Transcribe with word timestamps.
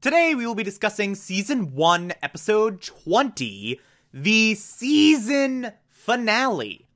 Today 0.00 0.34
we 0.34 0.46
will 0.46 0.54
be 0.54 0.62
discussing 0.62 1.14
season 1.14 1.74
1, 1.74 2.14
episode 2.22 2.80
20, 2.80 3.78
the 4.14 4.54
season 4.54 5.72
finale, 5.90 6.86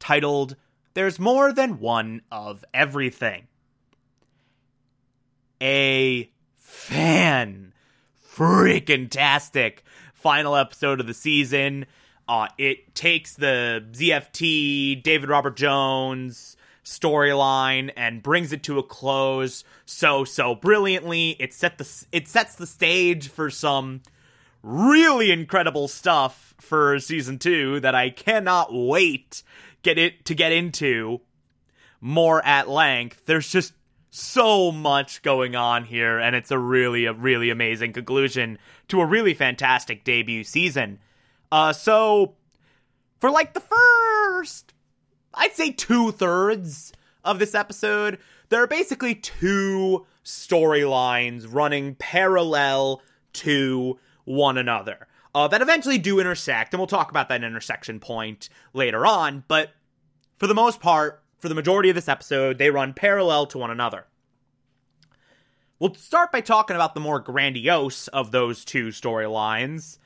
titled 0.00 0.56
There's 0.94 1.20
More 1.20 1.52
Than 1.52 1.78
One 1.78 2.22
of 2.32 2.64
Everything. 2.74 3.46
A 5.62 6.32
fan 6.56 7.74
freaking 8.28 9.08
tastic 9.08 9.84
final 10.12 10.56
episode 10.56 10.98
of 10.98 11.06
the 11.06 11.14
season. 11.14 11.86
Uh, 12.26 12.48
it 12.58 12.92
takes 12.92 13.34
the 13.34 13.86
ZFT, 13.92 15.00
David 15.00 15.28
Robert 15.28 15.56
Jones, 15.56 16.56
storyline 16.88 17.92
and 17.96 18.22
brings 18.22 18.52
it 18.52 18.62
to 18.62 18.78
a 18.78 18.82
close 18.82 19.62
so 19.84 20.24
so 20.24 20.54
brilliantly. 20.54 21.36
It 21.38 21.52
set 21.52 21.78
the 21.78 22.06
it 22.12 22.26
sets 22.26 22.54
the 22.54 22.66
stage 22.66 23.28
for 23.28 23.50
some 23.50 24.02
really 24.62 25.30
incredible 25.30 25.86
stuff 25.86 26.54
for 26.58 26.98
season 26.98 27.38
2 27.38 27.80
that 27.80 27.94
I 27.94 28.10
cannot 28.10 28.72
wait 28.72 29.42
get 29.82 29.98
it 29.98 30.24
to 30.24 30.34
get 30.34 30.50
into 30.50 31.20
more 32.00 32.44
at 32.44 32.68
length. 32.68 33.22
There's 33.26 33.48
just 33.48 33.74
so 34.10 34.72
much 34.72 35.22
going 35.22 35.54
on 35.54 35.84
here 35.84 36.18
and 36.18 36.34
it's 36.34 36.50
a 36.50 36.58
really 36.58 37.04
a 37.04 37.12
really 37.12 37.50
amazing 37.50 37.92
conclusion 37.92 38.58
to 38.88 39.02
a 39.02 39.06
really 39.06 39.34
fantastic 39.34 40.04
debut 40.04 40.42
season. 40.42 40.98
Uh 41.52 41.74
so 41.74 42.34
for 43.20 43.30
like 43.30 43.52
the 43.52 43.60
first 43.60 44.72
I'd 45.34 45.54
say 45.54 45.70
two 45.70 46.12
thirds 46.12 46.92
of 47.24 47.38
this 47.38 47.54
episode, 47.54 48.18
there 48.48 48.62
are 48.62 48.66
basically 48.66 49.14
two 49.14 50.06
storylines 50.24 51.46
running 51.50 51.94
parallel 51.96 53.02
to 53.34 53.98
one 54.24 54.58
another 54.58 55.06
uh, 55.34 55.48
that 55.48 55.62
eventually 55.62 55.98
do 55.98 56.20
intersect, 56.20 56.72
and 56.72 56.80
we'll 56.80 56.86
talk 56.86 57.10
about 57.10 57.28
that 57.28 57.44
intersection 57.44 58.00
point 58.00 58.48
later 58.72 59.06
on. 59.06 59.44
But 59.48 59.70
for 60.36 60.46
the 60.46 60.54
most 60.54 60.80
part, 60.80 61.22
for 61.38 61.48
the 61.48 61.54
majority 61.54 61.88
of 61.88 61.94
this 61.94 62.08
episode, 62.08 62.58
they 62.58 62.70
run 62.70 62.92
parallel 62.94 63.46
to 63.46 63.58
one 63.58 63.70
another. 63.70 64.06
We'll 65.78 65.94
start 65.94 66.32
by 66.32 66.40
talking 66.40 66.74
about 66.74 66.94
the 66.94 67.00
more 67.00 67.20
grandiose 67.20 68.08
of 68.08 68.32
those 68.32 68.64
two 68.64 68.88
storylines 68.88 69.98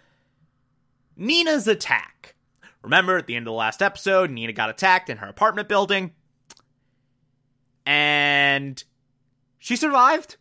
Nina's 1.17 1.69
attack. 1.69 2.32
Remember, 2.83 3.17
at 3.17 3.27
the 3.27 3.37
end 3.37 3.45
of 3.45 3.53
the 3.53 3.57
last 3.57 3.81
episode, 3.81 4.31
Nina 4.31 4.53
got 4.53 4.71
attacked 4.71 5.09
in 5.09 5.19
her 5.19 5.29
apartment 5.29 5.69
building. 5.69 6.13
And 7.87 8.83
she 9.59 9.77
survived. 9.77 10.37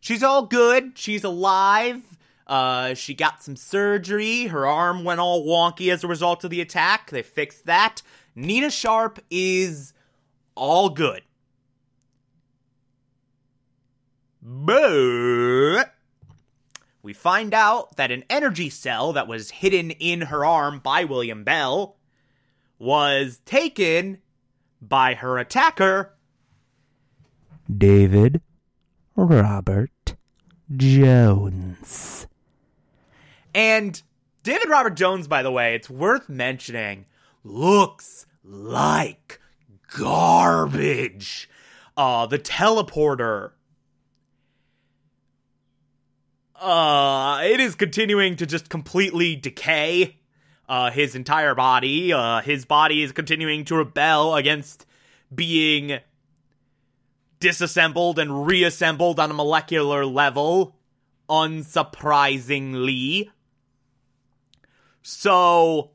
She's 0.00 0.22
all 0.22 0.46
good. 0.46 0.92
She's 0.98 1.24
alive. 1.24 2.02
Uh, 2.46 2.94
she 2.94 3.14
got 3.14 3.42
some 3.42 3.56
surgery. 3.56 4.46
Her 4.46 4.66
arm 4.66 5.04
went 5.04 5.20
all 5.20 5.46
wonky 5.46 5.92
as 5.92 6.02
a 6.02 6.08
result 6.08 6.42
of 6.44 6.50
the 6.50 6.60
attack. 6.60 7.10
They 7.10 7.22
fixed 7.22 7.66
that. 7.66 8.02
Nina 8.34 8.70
Sharp 8.70 9.20
is 9.30 9.92
all 10.54 10.88
good. 10.88 11.22
But 14.42 15.94
we 17.02 17.12
find 17.12 17.54
out 17.54 17.96
that 17.96 18.10
an 18.10 18.24
energy 18.28 18.70
cell 18.70 19.12
that 19.12 19.28
was 19.28 19.50
hidden 19.50 19.90
in 19.92 20.22
her 20.22 20.44
arm 20.44 20.80
by 20.80 21.04
William 21.04 21.44
Bell 21.44 21.96
was 22.78 23.40
taken 23.44 24.18
by 24.80 25.14
her 25.14 25.38
attacker, 25.38 26.14
David 27.74 28.40
Robert 29.16 30.14
Jones. 30.76 32.26
And 33.54 34.00
David 34.42 34.68
Robert 34.68 34.94
Jones, 34.94 35.28
by 35.28 35.42
the 35.42 35.50
way, 35.50 35.74
it's 35.74 35.90
worth 35.90 36.28
mentioning, 36.28 37.06
looks 37.44 38.26
like 38.44 39.40
garbage. 39.98 41.48
Uh, 41.96 42.26
the 42.26 42.38
teleporter 42.38 43.52
uh, 46.60 47.40
it 47.42 47.60
is 47.60 47.74
continuing 47.74 48.36
to 48.36 48.46
just 48.46 48.68
completely 48.68 49.36
decay. 49.36 50.16
Uh, 50.68 50.90
his 50.92 51.16
entire 51.16 51.56
body. 51.56 52.12
Uh, 52.12 52.40
his 52.42 52.64
body 52.64 53.02
is 53.02 53.10
continuing 53.10 53.64
to 53.64 53.74
rebel 53.74 54.36
against 54.36 54.86
being 55.34 55.98
disassembled 57.40 58.20
and 58.20 58.46
reassembled 58.46 59.18
on 59.18 59.32
a 59.32 59.34
molecular 59.34 60.06
level. 60.06 60.76
Unsurprisingly. 61.28 63.30
So, 65.02 65.90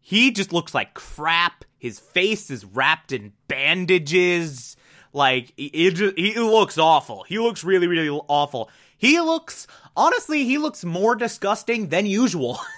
he 0.00 0.32
just 0.32 0.52
looks 0.52 0.74
like 0.74 0.94
crap. 0.94 1.64
His 1.78 2.00
face 2.00 2.50
is 2.50 2.64
wrapped 2.64 3.12
in 3.12 3.32
bandages. 3.46 4.76
Like, 5.12 5.52
it, 5.56 6.00
it, 6.00 6.18
he 6.18 6.34
looks 6.34 6.78
awful. 6.78 7.22
He 7.24 7.38
looks 7.38 7.62
really, 7.62 7.86
really 7.86 8.08
awful. 8.08 8.70
He 9.00 9.18
looks, 9.18 9.66
honestly, 9.96 10.44
he 10.44 10.58
looks 10.58 10.84
more 10.84 11.16
disgusting 11.16 11.88
than 11.88 12.04
usual. 12.06 12.60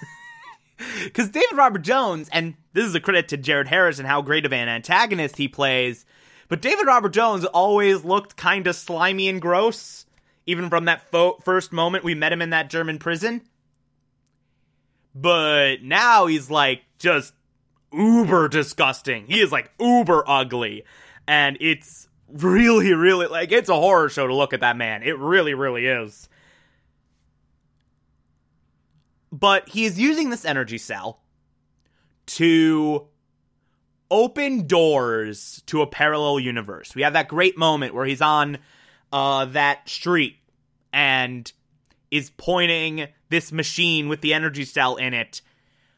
Because 1.03 1.29
David 1.29 1.55
Robert 1.55 1.83
Jones, 1.83 2.27
and 2.33 2.55
this 2.73 2.85
is 2.85 2.95
a 2.95 2.99
credit 2.99 3.29
to 3.29 3.37
Jared 3.37 3.67
Harris 3.67 3.99
and 3.99 4.07
how 4.07 4.21
great 4.21 4.45
of 4.45 4.51
an 4.51 4.67
antagonist 4.67 5.37
he 5.37 5.47
plays, 5.47 6.05
but 6.49 6.61
David 6.61 6.87
Robert 6.87 7.13
Jones 7.13 7.45
always 7.45 8.03
looked 8.03 8.35
kind 8.35 8.67
of 8.67 8.75
slimy 8.75 9.29
and 9.29 9.41
gross, 9.41 10.05
even 10.45 10.69
from 10.69 10.85
that 10.85 11.09
fo- 11.09 11.37
first 11.45 11.71
moment 11.71 12.03
we 12.03 12.15
met 12.15 12.33
him 12.33 12.41
in 12.41 12.49
that 12.49 12.69
German 12.69 12.99
prison. 12.99 13.43
But 15.15 15.83
now 15.83 16.25
he's 16.25 16.49
like 16.49 16.81
just 16.99 17.33
uber 17.93 18.49
disgusting. 18.49 19.27
He 19.27 19.39
is 19.39 19.51
like 19.51 19.71
uber 19.79 20.23
ugly. 20.27 20.83
And 21.27 21.57
it's 21.61 22.09
really, 22.33 22.93
really 22.93 23.27
like 23.27 23.51
it's 23.51 23.69
a 23.69 23.75
horror 23.75 24.09
show 24.09 24.27
to 24.27 24.35
look 24.35 24.53
at 24.53 24.61
that 24.61 24.77
man. 24.77 25.03
It 25.03 25.17
really, 25.17 25.53
really 25.53 25.85
is. 25.85 26.27
But 29.31 29.69
he 29.69 29.85
is 29.85 29.99
using 29.99 30.29
this 30.29 30.45
energy 30.45 30.77
cell 30.77 31.19
to 32.25 33.07
open 34.11 34.67
doors 34.67 35.63
to 35.65 35.81
a 35.81 35.87
parallel 35.87 36.39
universe. 36.39 36.93
We 36.93 37.01
have 37.01 37.13
that 37.13 37.27
great 37.27 37.57
moment 37.57 37.95
where 37.95 38.05
he's 38.05 38.21
on 38.21 38.59
uh, 39.11 39.45
that 39.45 39.89
street 39.89 40.37
and 40.91 41.51
is 42.11 42.29
pointing 42.29 43.07
this 43.29 43.51
machine 43.51 44.07
with 44.07 44.21
the 44.21 44.35
energy 44.35 44.65
cell 44.65 44.97
in 44.97 45.15
it, 45.15 45.41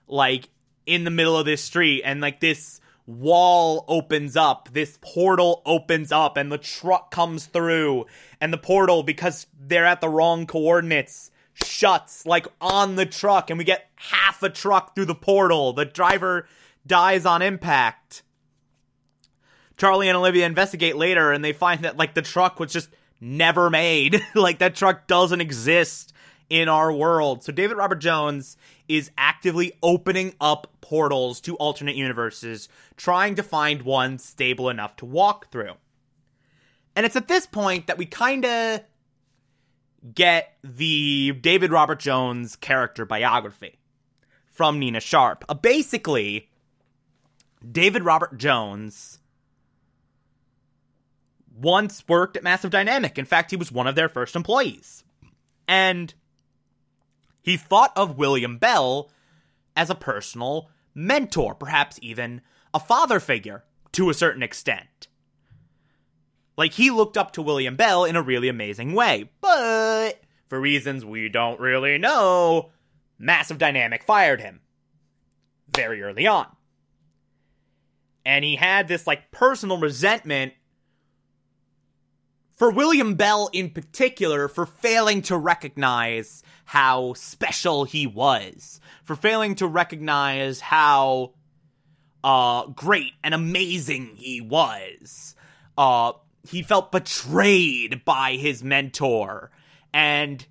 like 0.07 0.47
in 0.85 1.03
the 1.03 1.11
middle 1.11 1.37
of 1.37 1.45
this 1.45 1.61
street, 1.61 2.03
and 2.05 2.21
like 2.21 2.39
this 2.39 2.79
wall 3.07 3.85
opens 3.87 4.35
up, 4.35 4.69
this 4.71 4.97
portal 5.01 5.61
opens 5.65 6.11
up, 6.11 6.37
and 6.37 6.51
the 6.51 6.57
truck 6.57 7.11
comes 7.11 7.45
through, 7.45 8.05
and 8.41 8.51
the 8.51 8.57
portal, 8.57 9.03
because 9.03 9.47
they're 9.59 9.85
at 9.85 10.01
the 10.01 10.09
wrong 10.09 10.47
coordinates, 10.47 11.31
shuts 11.53 12.25
like 12.25 12.47
on 12.59 12.95
the 12.95 13.05
truck, 13.05 13.49
and 13.49 13.57
we 13.57 13.63
get 13.63 13.89
half 13.95 14.41
a 14.43 14.49
truck 14.49 14.95
through 14.95 15.05
the 15.05 15.15
portal. 15.15 15.73
The 15.73 15.85
driver 15.85 16.47
dies 16.85 17.25
on 17.25 17.41
impact. 17.41 18.23
Charlie 19.77 20.07
and 20.07 20.17
Olivia 20.17 20.45
investigate 20.45 20.95
later, 20.95 21.31
and 21.31 21.43
they 21.43 21.53
find 21.53 21.83
that 21.83 21.97
like 21.97 22.13
the 22.13 22.21
truck 22.21 22.59
was 22.59 22.71
just 22.71 22.89
never 23.19 23.69
made. 23.69 24.21
like 24.35 24.59
that 24.59 24.75
truck 24.75 25.07
doesn't 25.07 25.41
exist 25.41 26.13
in 26.49 26.69
our 26.69 26.91
world. 26.91 27.43
So 27.43 27.51
David 27.51 27.77
Robert 27.77 27.99
Jones 27.99 28.57
is 28.87 29.11
actively 29.17 29.73
opening 29.81 30.33
up 30.39 30.67
portals 30.81 31.41
to 31.41 31.55
alternate 31.55 31.95
universes, 31.95 32.69
trying 32.97 33.35
to 33.35 33.43
find 33.43 33.81
one 33.81 34.17
stable 34.17 34.69
enough 34.69 34.95
to 34.97 35.05
walk 35.05 35.51
through. 35.51 35.73
And 36.95 37.05
it's 37.05 37.15
at 37.15 37.27
this 37.27 37.45
point 37.45 37.87
that 37.87 37.97
we 37.97 38.05
kind 38.05 38.45
of 38.45 38.81
get 40.13 40.57
the 40.63 41.33
David 41.41 41.71
Robert 41.71 41.99
Jones 41.99 42.55
character 42.55 43.05
biography 43.05 43.77
from 44.45 44.79
Nina 44.79 44.99
Sharp. 44.99 45.43
Uh, 45.49 45.53
basically, 45.53 46.49
David 47.69 48.03
Robert 48.03 48.37
Jones 48.37 49.19
once 51.57 52.03
worked 52.07 52.37
at 52.37 52.43
Massive 52.43 52.71
Dynamic. 52.71 53.17
In 53.17 53.25
fact, 53.25 53.51
he 53.51 53.57
was 53.57 53.71
one 53.71 53.87
of 53.87 53.95
their 53.95 54.09
first 54.09 54.35
employees. 54.35 55.03
And 55.67 56.13
He 57.45 57.57
thought 57.57 57.93
of 57.95 58.17
William 58.17 58.57
Bell 58.57 59.11
as 59.75 59.91
a 59.91 59.95
personal 59.95 60.71
mentor, 60.95 61.53
perhaps 61.53 61.99
even 62.01 62.41
a 62.73 62.79
father 62.79 63.19
figure 63.19 63.63
to 63.91 64.09
a 64.09 64.15
certain 64.15 64.41
extent. 64.41 65.07
Like, 66.57 66.73
he 66.73 66.89
looked 66.89 67.17
up 67.17 67.33
to 67.33 67.43
William 67.43 67.75
Bell 67.75 68.03
in 68.03 68.15
a 68.15 68.23
really 68.23 68.47
amazing 68.47 68.93
way, 68.93 69.29
but 69.41 70.23
for 70.47 70.59
reasons 70.59 71.05
we 71.05 71.29
don't 71.29 71.59
really 71.59 71.99
know, 71.99 72.71
Massive 73.19 73.59
Dynamic 73.59 74.03
fired 74.03 74.41
him 74.41 74.61
very 75.71 76.01
early 76.01 76.25
on. 76.25 76.47
And 78.25 78.43
he 78.43 78.55
had 78.55 78.87
this, 78.87 79.05
like, 79.05 79.29
personal 79.29 79.77
resentment 79.77 80.53
for 82.55 82.71
William 82.71 83.15
Bell 83.15 83.49
in 83.51 83.69
particular 83.69 84.47
for 84.47 84.65
failing 84.65 85.21
to 85.23 85.37
recognize 85.37 86.41
how 86.65 87.13
special 87.13 87.83
he 87.83 88.07
was, 88.07 88.79
for 89.03 89.15
failing 89.15 89.55
to 89.55 89.67
recognize 89.67 90.59
how 90.61 91.33
uh, 92.23 92.65
great 92.67 93.11
and 93.23 93.33
amazing 93.33 94.15
he 94.15 94.41
was. 94.41 95.35
Uh, 95.77 96.13
he 96.43 96.63
felt 96.63 96.91
betrayed 96.91 98.03
by 98.05 98.33
his 98.33 98.63
mentor, 98.63 99.51
and 99.93 100.45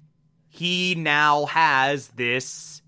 he 0.49 0.95
now 0.95 1.47
has 1.47 2.09
this 2.09 2.83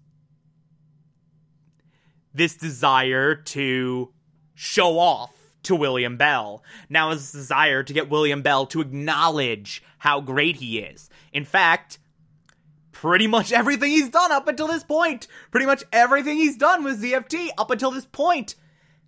this 2.35 2.55
desire 2.57 3.35
to 3.35 4.13
show 4.55 4.99
off 4.99 5.33
to 5.67 5.77
William 5.77 6.17
Bell. 6.17 6.63
Now 6.89 7.11
his 7.11 7.31
desire 7.31 7.83
to 7.83 7.93
get 7.93 8.11
William 8.11 8.43
Bell 8.43 8.67
to 8.67 8.81
acknowledge 8.81 9.83
how 9.99 10.21
great 10.21 10.57
he 10.57 10.79
is. 10.79 11.11
In 11.33 11.45
fact, 11.45 11.99
pretty 12.93 13.27
much 13.27 13.53
everything 13.53 13.91
he's 13.91 14.09
done 14.09 14.33
up 14.33 14.49
until 14.49 14.69
this 14.69 14.85
point, 14.85 15.27
pretty 15.51 15.67
much 15.67 15.85
everything 15.93 16.37
he's 16.37 16.57
done 16.57 16.83
with 16.83 17.03
ZFT 17.03 17.51
up 17.59 17.71
until 17.71 17.91
this 17.91 18.07
point 18.07 18.55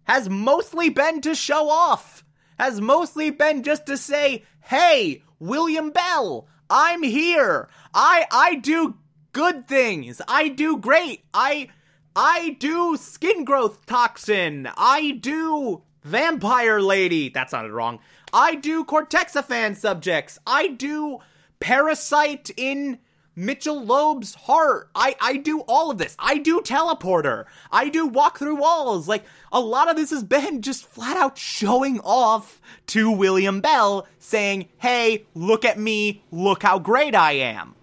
has 0.05 0.28
mostly 0.28 0.88
been 0.88 1.20
to 1.22 1.34
show 1.34 1.69
off. 1.69 2.25
Has 2.58 2.81
mostly 2.81 3.31
been 3.31 3.62
just 3.62 3.87
to 3.87 3.96
say, 3.96 4.44
"Hey, 4.64 5.22
William 5.38 5.90
Bell, 5.90 6.49
I'm 6.69 7.02
here. 7.02 7.69
I 7.94 8.26
I 8.31 8.56
do 8.56 8.96
good 9.32 9.69
things. 9.69 10.20
I 10.26 10.49
do 10.49 10.76
great. 10.76 11.25
I 11.32 11.69
I 12.16 12.56
do 12.58 12.96
skin 12.96 13.44
growth 13.44 13.87
toxin. 13.87 14.69
I 14.76 15.12
do 15.12 15.82
vampire 16.08 16.81
lady. 16.81 17.28
That 17.28 17.50
sounded 17.50 17.72
wrong. 17.72 18.00
I 18.32 18.55
do 18.56 18.84
Cortexiphan 18.84 19.76
subjects. 19.76 20.38
I 20.46 20.69
do 20.69 21.19
parasite 21.60 22.50
in 22.56 22.99
Mitchell 23.37 23.84
Loeb's 23.84 24.34
heart. 24.34 24.90
I, 24.96 25.14
I 25.20 25.37
do 25.37 25.60
all 25.60 25.93
of 25.93 25.99
this. 25.99 26.16
I 26.19 26.38
do 26.38 26.60
teleporter. 26.60 27.44
I 27.70 27.88
do 27.88 28.06
walk 28.06 28.38
through 28.38 28.56
walls. 28.56 29.06
Like, 29.06 29.25
a 29.52 29.60
lot 29.60 29.88
of 29.88 29.96
this 29.96 30.10
has 30.10 30.25
been 30.25 30.60
just 30.60 30.84
flat 30.84 31.16
out 31.16 31.38
showing 31.38 32.00
off 32.00 32.60
to 32.87 33.10
William 33.10 33.60
Bell, 33.60 34.08
saying, 34.19 34.69
hey, 34.78 35.25
look 35.34 35.64
at 35.64 35.78
me, 35.78 36.22
look 36.32 36.64
how 36.64 36.81
great 36.81 37.14
I 37.14 37.32
am. 37.32 37.76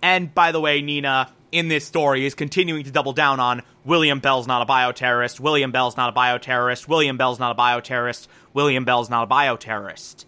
And 0.00 0.34
by 0.34 0.50
the 0.50 0.60
way, 0.60 0.80
Nina, 0.80 1.30
in 1.52 1.68
this 1.68 1.84
story 1.84 2.24
is 2.24 2.34
continuing 2.34 2.82
to 2.84 2.90
double 2.90 3.12
down 3.12 3.38
on 3.38 3.62
William 3.84 4.20
Bell's 4.20 4.46
not 4.46 4.62
a 4.62 4.66
bioterrorist, 4.66 5.38
William 5.38 5.70
Bell's 5.70 5.96
not 5.96 6.10
a 6.10 6.18
bioterrorist, 6.18 6.88
William 6.88 7.18
Bell's 7.18 7.38
not 7.38 7.54
a 7.56 7.60
bioterrorist, 7.60 8.26
William 8.54 8.84
Bell's 8.84 9.10
not 9.10 9.24
a 9.24 9.26
bioterrorist. 9.30 10.24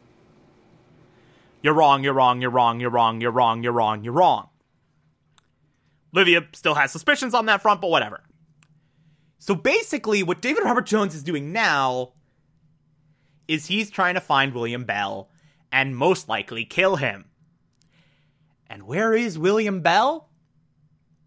You're 1.62 1.74
wrong, 1.74 2.04
you're 2.04 2.12
wrong, 2.12 2.42
you're 2.42 2.50
wrong, 2.50 2.80
you're 2.80 2.90
wrong, 2.90 3.22
you're 3.22 3.30
wrong, 3.30 3.62
you're 3.62 3.72
wrong, 3.72 4.04
you're 4.04 4.12
wrong. 4.12 4.50
Livia 6.12 6.46
still 6.52 6.74
has 6.74 6.92
suspicions 6.92 7.32
on 7.32 7.46
that 7.46 7.62
front, 7.62 7.80
but 7.80 7.90
whatever. 7.90 8.22
So 9.38 9.54
basically, 9.54 10.22
what 10.22 10.42
David 10.42 10.62
Robert 10.64 10.86
Jones 10.86 11.14
is 11.14 11.22
doing 11.22 11.52
now 11.52 12.12
is 13.48 13.66
he's 13.66 13.90
trying 13.90 14.14
to 14.14 14.20
find 14.20 14.54
William 14.54 14.84
Bell 14.84 15.30
and 15.72 15.96
most 15.96 16.28
likely 16.28 16.64
kill 16.64 16.96
him. 16.96 17.24
And 18.68 18.84
where 18.84 19.14
is 19.14 19.38
William 19.38 19.80
Bell? 19.80 20.28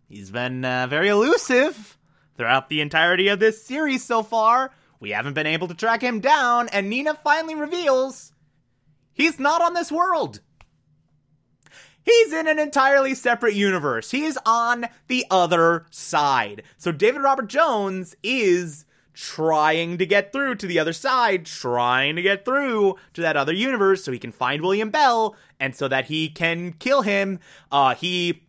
He's 0.08 0.32
been 0.32 0.64
uh, 0.64 0.88
very 0.88 1.10
elusive 1.10 1.98
throughout 2.38 2.70
the 2.70 2.82
entirety 2.82 3.28
of 3.28 3.40
this 3.40 3.64
series 3.64 4.04
so 4.04 4.24
far. 4.24 4.72
We 5.00 5.10
haven't 5.12 5.34
been 5.34 5.48
able 5.48 5.68
to 5.68 5.74
track 5.74 6.02
him 6.02 6.22
down, 6.22 6.70
and 6.70 6.90
Nina 6.90 7.14
finally 7.14 7.56
reveals 7.56 8.32
he's 9.14 9.40
not 9.40 9.62
on 9.62 9.74
this 9.74 9.92
world. 9.92 10.40
He's 12.04 12.32
in 12.32 12.48
an 12.48 12.58
entirely 12.58 13.14
separate 13.16 13.54
universe. 13.54 14.12
He 14.12 14.24
is 14.24 14.40
on 14.46 14.86
the 15.08 15.26
other 15.30 15.86
side. 15.92 16.64
So 16.78 16.94
David 16.94 17.22
Robert 17.22 17.48
Jones 17.48 18.16
is 18.24 18.86
trying 19.14 19.98
to 19.98 20.06
get 20.06 20.32
through 20.32 20.56
to 20.56 20.68
the 20.68 20.80
other 20.80 20.94
side, 20.94 21.46
trying 21.46 22.16
to 22.16 22.22
get 22.22 22.46
through 22.46 22.96
to 23.14 23.22
that 23.22 23.36
other 23.36 23.52
universe 23.52 24.06
so 24.06 24.14
he 24.14 24.20
can 24.20 24.32
find 24.32 24.62
William 24.62 24.90
Bell 24.90 25.36
and 25.60 25.76
so 25.76 25.90
that 25.90 26.06
he 26.06 26.30
can 26.30 26.72
kill 26.74 27.02
him. 27.02 27.40
Uh, 27.72 27.94
he 27.94 28.47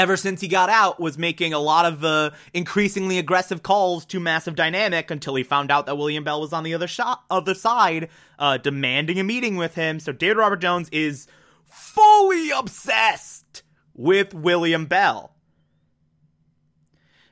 ever 0.00 0.16
since 0.16 0.40
he 0.40 0.48
got 0.48 0.70
out, 0.70 0.98
was 0.98 1.18
making 1.18 1.52
a 1.52 1.58
lot 1.58 1.84
of 1.84 2.02
uh, 2.02 2.30
increasingly 2.54 3.18
aggressive 3.18 3.62
calls 3.62 4.06
to 4.06 4.18
Massive 4.18 4.54
Dynamic 4.54 5.10
until 5.10 5.34
he 5.34 5.42
found 5.42 5.70
out 5.70 5.84
that 5.84 5.98
William 5.98 6.24
Bell 6.24 6.40
was 6.40 6.54
on 6.54 6.64
the 6.64 6.72
other 6.72 6.86
shot, 6.86 7.22
other 7.28 7.54
side, 7.54 8.08
uh, 8.38 8.56
demanding 8.56 9.20
a 9.20 9.24
meeting 9.24 9.58
with 9.58 9.74
him. 9.74 10.00
So 10.00 10.10
David 10.10 10.38
Robert 10.38 10.56
Jones 10.62 10.88
is 10.88 11.26
fully 11.66 12.50
obsessed 12.50 13.62
with 13.92 14.32
William 14.32 14.86
Bell. 14.86 15.34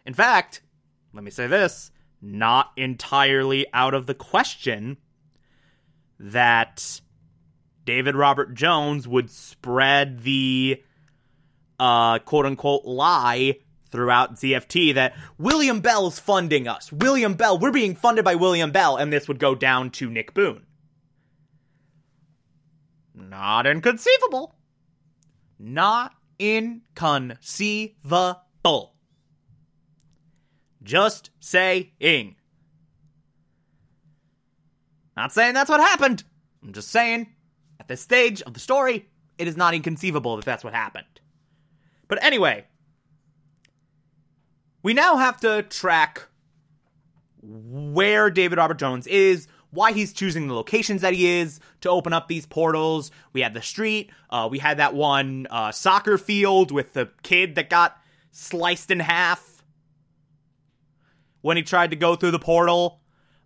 In 0.05 0.13
fact, 0.13 0.61
let 1.15 1.25
me 1.25 1.31
say 1.31 1.47
this 1.47 1.91
not 2.21 2.73
entirely 2.77 3.65
out 3.73 3.95
of 3.95 4.05
the 4.05 4.15
question 4.15 4.99
that 6.21 7.01
David 7.87 8.15
Robert 8.15 8.53
Jones 8.53 9.09
would 9.09 9.31
spread 9.31 10.21
the 10.21 10.83
uh, 11.79 12.19
quote 12.21 12.47
unquote 12.47 12.85
lie 12.85 13.59
throughout 13.91 14.37
ZFT 14.37 14.95
that 14.95 15.15
William 15.39 15.81
Bell's 15.81 16.19
funding 16.19 16.69
us. 16.69 16.93
William 16.93 17.35
Bell, 17.35 17.59
we're 17.59 17.73
being 17.73 17.95
funded 17.95 18.25
by 18.25 18.35
William 18.35 18.71
Bell, 18.71 18.97
and 18.97 19.13
this 19.13 19.29
would 19.29 19.39
go 19.39 19.55
down 19.55 19.91
to 19.93 20.11
Nick 20.11 20.35
Boone. 20.35 20.67
Not 23.15 23.67
inconceivable. 23.67 24.55
Not 25.59 26.15
inconceivable. 26.39 28.95
Just 30.83 31.31
saying. 31.41 32.37
Not 35.17 35.33
saying 35.33 35.55
that's 35.55 35.71
what 35.71 35.81
happened. 35.81 36.23
I'm 36.63 36.73
just 36.73 36.91
saying, 36.91 37.35
at 37.81 37.89
this 37.89 38.01
stage 38.01 38.43
of 38.43 38.55
the 38.55 38.61
story, 38.61 39.09
it 39.37 39.49
is 39.49 39.57
not 39.57 39.75
inconceivable 39.75 40.37
that 40.37 40.45
that's 40.45 40.63
what 40.63 40.75
happened. 40.75 41.18
But 42.09 42.23
anyway, 42.25 42.65
we 44.83 44.95
now 44.95 45.17
have 45.17 45.41
to 45.41 45.63
track 45.63 46.27
where 47.41 48.31
David 48.31 48.59
Robert 48.59 48.79
Jones 48.79 49.07
is, 49.07 49.47
why 49.71 49.93
he's 49.93 50.13
choosing 50.13 50.49
the 50.49 50.55
locations 50.55 51.03
that 51.03 51.13
he 51.13 51.27
is 51.27 51.61
to 51.83 51.91
open 51.91 52.13
up 52.13 52.27
these 52.27 52.47
portals. 52.47 53.11
We 53.33 53.43
had 53.43 53.55
the 53.55 53.63
street, 53.63 54.11
uh, 54.31 54.49
we 54.51 54.59
had 54.59 54.79
that 54.79 54.95
one 54.95 55.47
uh, 55.51 55.73
soccer 55.73 56.17
field 56.19 56.71
with 56.71 56.95
the 56.95 57.11
kid 57.23 57.55
that 57.57 57.69
got 57.69 57.99
sliced 58.31 58.91
in 58.91 59.01
half 59.01 59.63
when 61.43 61.57
he 61.57 61.63
tried 61.63 61.91
to 61.91 61.97
go 61.97 62.17
through 62.17 62.31
the 62.33 62.39
portal. 62.39 63.01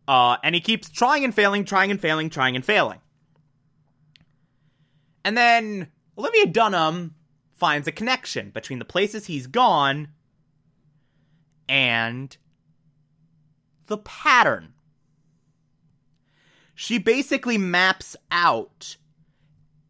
Uh, 0.06 0.36
and 0.42 0.54
he 0.54 0.60
keeps 0.60 0.90
trying 0.90 1.24
and 1.24 1.34
failing, 1.34 1.64
trying 1.64 1.90
and 1.90 2.00
failing, 2.00 2.28
trying 2.28 2.56
and 2.56 2.64
failing. 2.64 2.98
And 5.24 5.36
then 5.36 5.88
Olivia 6.18 6.46
Dunham 6.46 7.14
finds 7.62 7.86
a 7.86 7.92
connection 7.92 8.50
between 8.50 8.80
the 8.80 8.84
places 8.84 9.26
he's 9.26 9.46
gone 9.46 10.08
and 11.68 12.36
the 13.86 13.98
pattern. 13.98 14.74
She 16.74 16.98
basically 16.98 17.58
maps 17.58 18.16
out 18.32 18.96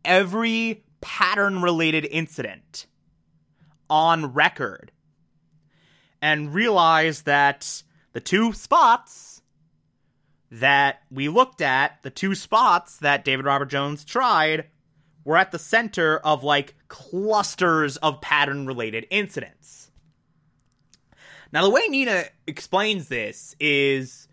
every 0.05 0.85
pattern 1.01 1.63
related 1.63 2.05
incident 2.05 2.85
on 3.89 4.35
record 4.35 4.93
and 6.21 6.53
realize 6.53 7.23
that 7.23 7.83
the 8.13 8.21
two 8.21 8.53
spots 8.53 9.41
that 10.51 11.01
we 11.11 11.31
looked 11.31 11.63
at, 11.63 12.03
the 12.03 12.11
two 12.11 12.35
spots 12.35 12.99
that 12.99 13.25
David 13.25 13.47
Robert 13.47 13.71
Jones 13.71 14.05
tried, 14.05 14.67
we're 15.25 15.37
at 15.37 15.53
the 15.53 15.59
center 15.59 16.19
of 16.19 16.43
like 16.43 16.75
clusters 16.89 17.97
of 17.99 18.21
pattern 18.21 18.67
related 18.67 19.07
incidents. 19.11 19.91
Now, 21.53 21.63
the 21.63 21.71
way 21.71 21.87
Nina 21.89 22.25
explains 22.47 23.09
this 23.09 23.55
is 23.61 24.27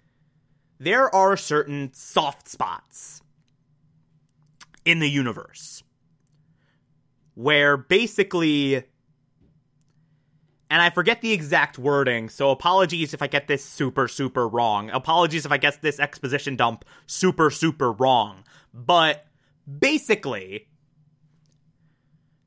there 0.80 1.14
are 1.14 1.36
certain 1.36 1.92
soft 1.94 2.48
spots 2.48 3.22
in 4.86 5.00
the 5.00 5.10
universe 5.10 5.84
where 7.36 7.78
basically 7.78 8.84
and 10.72 10.82
I 10.84 10.92
forget 10.92 11.22
the 11.22 11.32
exact 11.32 11.80
wording, 11.80 12.30
so 12.30 12.52
apologies 12.52 13.16
if 13.16 13.24
I 13.24 13.28
get 13.28 13.48
this 13.48 13.66
super, 13.66 14.08
super 14.08 14.48
wrong. 14.48 14.92
Apologies 14.92 15.46
if 15.46 15.52
I 15.52 15.58
get 15.58 15.82
this 15.82 16.00
exposition 16.00 16.56
dump 16.56 16.86
super, 17.08 17.50
super 17.50 17.92
wrong. 17.92 18.44
But 18.72 19.26
basically, 19.80 20.69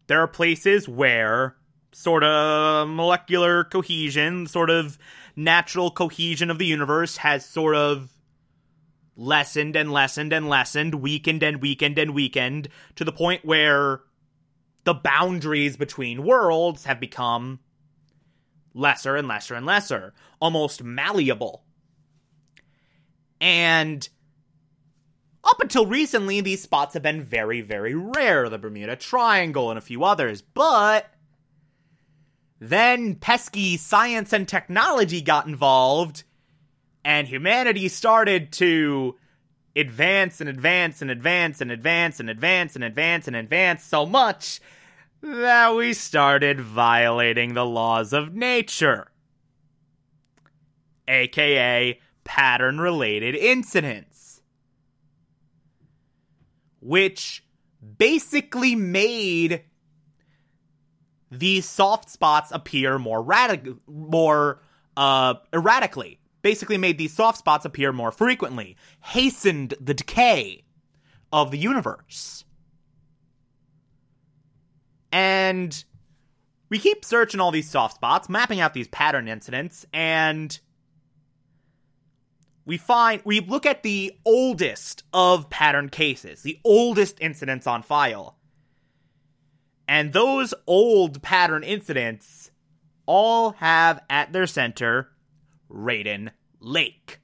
there 0.06 0.20
are 0.20 0.28
places 0.28 0.88
where 0.88 1.56
sort 1.92 2.24
of 2.24 2.88
molecular 2.88 3.64
cohesion, 3.64 4.46
sort 4.46 4.70
of 4.70 4.98
natural 5.36 5.90
cohesion 5.90 6.50
of 6.50 6.58
the 6.58 6.66
universe 6.66 7.18
has 7.18 7.44
sort 7.44 7.76
of 7.76 8.10
lessened 9.16 9.76
and 9.76 9.92
lessened 9.92 10.32
and 10.32 10.48
lessened, 10.48 10.96
weakened 10.96 11.42
and 11.42 11.60
weakened 11.60 11.98
and 11.98 12.14
weakened 12.14 12.68
to 12.96 13.04
the 13.04 13.12
point 13.12 13.44
where 13.44 14.00
the 14.84 14.94
boundaries 14.94 15.76
between 15.76 16.24
worlds 16.24 16.84
have 16.84 16.98
become 16.98 17.60
lesser 18.74 19.16
and 19.16 19.28
lesser 19.28 19.54
and 19.54 19.66
lesser, 19.66 20.12
almost 20.40 20.82
malleable. 20.82 21.62
And 23.40 24.08
up 25.44 25.60
until 25.60 25.86
recently, 25.86 26.40
these 26.40 26.62
spots 26.62 26.94
have 26.94 27.02
been 27.02 27.22
very, 27.22 27.60
very 27.60 27.94
rare. 27.94 28.48
The 28.48 28.58
Bermuda 28.58 28.96
Triangle 28.96 29.70
and 29.70 29.78
a 29.78 29.82
few 29.82 30.04
others, 30.04 30.42
but 30.42 31.06
then 32.60 33.16
pesky 33.16 33.76
science 33.76 34.32
and 34.32 34.46
technology 34.46 35.20
got 35.20 35.46
involved, 35.46 36.22
and 37.04 37.26
humanity 37.26 37.88
started 37.88 38.52
to 38.52 39.16
advance 39.74 40.40
and 40.40 40.48
advance 40.48 41.02
and 41.02 41.10
advance 41.10 41.60
and 41.60 41.72
advance 41.72 42.20
and 42.20 42.30
advance 42.30 42.76
and 42.76 42.84
advance 42.84 43.26
and 43.26 43.34
advance 43.34 43.82
so 43.82 44.06
much 44.06 44.60
that 45.22 45.74
we 45.74 45.92
started 45.92 46.60
violating 46.60 47.54
the 47.54 47.64
laws 47.64 48.12
of 48.12 48.34
nature, 48.34 49.10
aka 51.08 51.98
pattern 52.24 52.78
related 52.78 53.34
incidents, 53.34 54.11
which 56.82 57.44
basically 57.98 58.74
made 58.74 59.62
these 61.30 61.66
soft 61.66 62.10
spots 62.10 62.50
appear 62.52 62.98
more 62.98 63.24
radic- 63.24 63.78
more 63.86 64.60
uh, 64.96 65.34
erratically. 65.52 66.18
Basically, 66.42 66.76
made 66.76 66.98
these 66.98 67.14
soft 67.14 67.38
spots 67.38 67.64
appear 67.64 67.92
more 67.92 68.10
frequently, 68.10 68.76
hastened 69.00 69.74
the 69.80 69.94
decay 69.94 70.64
of 71.32 71.52
the 71.52 71.58
universe. 71.58 72.44
And 75.12 75.84
we 76.68 76.80
keep 76.80 77.04
searching 77.04 77.38
all 77.38 77.52
these 77.52 77.70
soft 77.70 77.94
spots, 77.94 78.28
mapping 78.28 78.60
out 78.60 78.74
these 78.74 78.88
pattern 78.88 79.28
incidents, 79.28 79.86
and 79.92 80.58
we 82.64 82.76
find 82.76 83.22
we 83.24 83.40
look 83.40 83.66
at 83.66 83.82
the 83.82 84.12
oldest 84.24 85.04
of 85.12 85.50
pattern 85.50 85.88
cases, 85.88 86.42
the 86.42 86.60
oldest 86.64 87.18
incidents 87.20 87.66
on 87.66 87.82
file. 87.82 88.36
And 89.88 90.12
those 90.12 90.54
old 90.66 91.22
pattern 91.22 91.64
incidents 91.64 92.50
all 93.06 93.52
have 93.52 94.00
at 94.08 94.32
their 94.32 94.46
center 94.46 95.10
Reiden 95.68 96.30
Lake. 96.60 97.18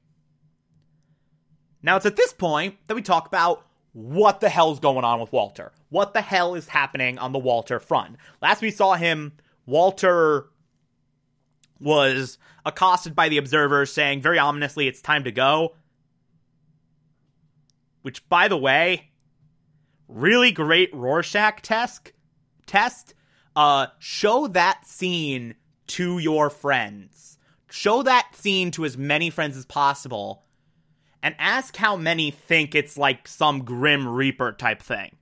Now, 1.82 1.96
it's 1.96 2.06
at 2.06 2.16
this 2.16 2.32
point 2.32 2.76
that 2.86 2.94
we 2.94 3.02
talk 3.02 3.26
about 3.26 3.64
what 3.92 4.40
the 4.40 4.48
hell's 4.48 4.80
going 4.80 5.04
on 5.04 5.20
with 5.20 5.32
Walter. 5.32 5.72
What 5.90 6.12
the 6.12 6.20
hell 6.20 6.54
is 6.54 6.68
happening 6.68 7.18
on 7.18 7.32
the 7.32 7.38
Walter 7.38 7.78
front? 7.78 8.16
Last 8.42 8.60
we 8.60 8.70
saw 8.70 8.94
him, 8.94 9.32
Walter 9.66 10.48
was 11.80 12.38
accosted 12.64 13.14
by 13.14 13.28
the 13.28 13.38
observers 13.38 13.92
saying 13.92 14.20
very 14.20 14.38
ominously, 14.38 14.88
it's 14.88 15.00
time 15.00 15.24
to 15.24 15.32
go. 15.32 15.74
Which, 18.02 18.28
by 18.28 18.48
the 18.48 18.56
way, 18.56 19.10
really 20.08 20.52
great 20.52 20.94
Rorschach 20.94 21.62
test 21.62 22.12
test, 22.68 23.14
uh, 23.56 23.88
show 23.98 24.46
that 24.48 24.86
scene 24.86 25.56
to 25.88 26.18
your 26.18 26.50
friends. 26.50 27.38
Show 27.70 28.02
that 28.04 28.28
scene 28.34 28.70
to 28.72 28.84
as 28.84 28.96
many 28.96 29.30
friends 29.30 29.56
as 29.56 29.66
possible. 29.66 30.44
And 31.22 31.34
ask 31.38 31.74
how 31.76 31.96
many 31.96 32.30
think 32.30 32.76
it's 32.76 32.96
like 32.96 33.26
some 33.26 33.64
Grim 33.64 34.06
Reaper 34.06 34.52
type 34.52 34.80
thing. 34.80 35.16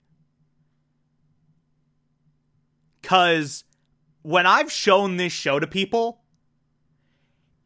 Because 3.01 3.65
when 4.23 4.45
I've 4.45 4.71
shown 4.71 5.17
this 5.17 5.33
show 5.33 5.59
to 5.59 5.67
people, 5.67 6.21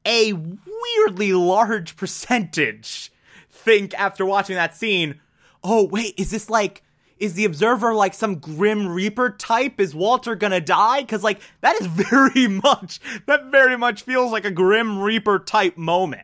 a 0.07 0.33
weirdly 0.33 1.33
large 1.33 1.97
percentage 1.97 3.13
think 3.51 3.99
after 3.99 4.25
watching 4.25 4.57
that 4.57 4.77
scene, 4.77 5.21
oh, 5.63 5.85
wait, 5.85 6.15
is 6.19 6.31
this 6.31 6.49
like 6.51 6.83
is 7.21 7.35
the 7.35 7.45
observer 7.45 7.95
like 7.95 8.15
some 8.15 8.37
grim 8.37 8.89
reaper 8.89 9.31
type? 9.31 9.79
Is 9.79 9.95
walter 9.95 10.35
gonna 10.35 10.61
die? 10.61 11.03
Because 11.03 11.23
like 11.23 11.41
that 11.61 11.81
is 11.81 11.87
very 11.87 12.49
much 12.49 12.99
that 13.27 13.51
very 13.51 13.77
much 13.77 14.03
feels 14.03 14.33
like 14.33 14.45
a 14.45 14.51
grim 14.51 14.99
reaper 14.99 15.39
type 15.39 15.77
moment. 15.77 16.23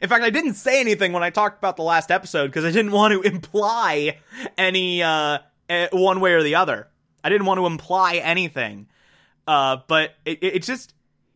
In 0.00 0.08
fact 0.08 0.22
i 0.22 0.30
didn't 0.30 0.54
say 0.54 0.80
anything 0.80 1.12
when 1.12 1.24
i 1.24 1.30
talked 1.30 1.58
about 1.58 1.76
the 1.76 1.82
last 1.82 2.12
episode 2.12 2.46
because 2.46 2.64
i 2.64 2.70
didn't 2.70 2.92
want 2.92 3.14
to 3.14 3.22
imply 3.28 4.18
any 4.56 5.02
uh 5.02 5.38
eh, 5.68 5.88
one 5.90 6.20
way 6.20 6.34
or 6.34 6.42
the 6.42 6.54
other. 6.54 6.88
I 7.24 7.30
didn't 7.30 7.46
want 7.46 7.58
to 7.58 7.66
imply 7.66 8.16
anything. 8.16 8.88
Uh 9.46 9.78
but 9.88 10.14
it, 10.24 10.38
it's 10.42 10.66
just 10.66 10.92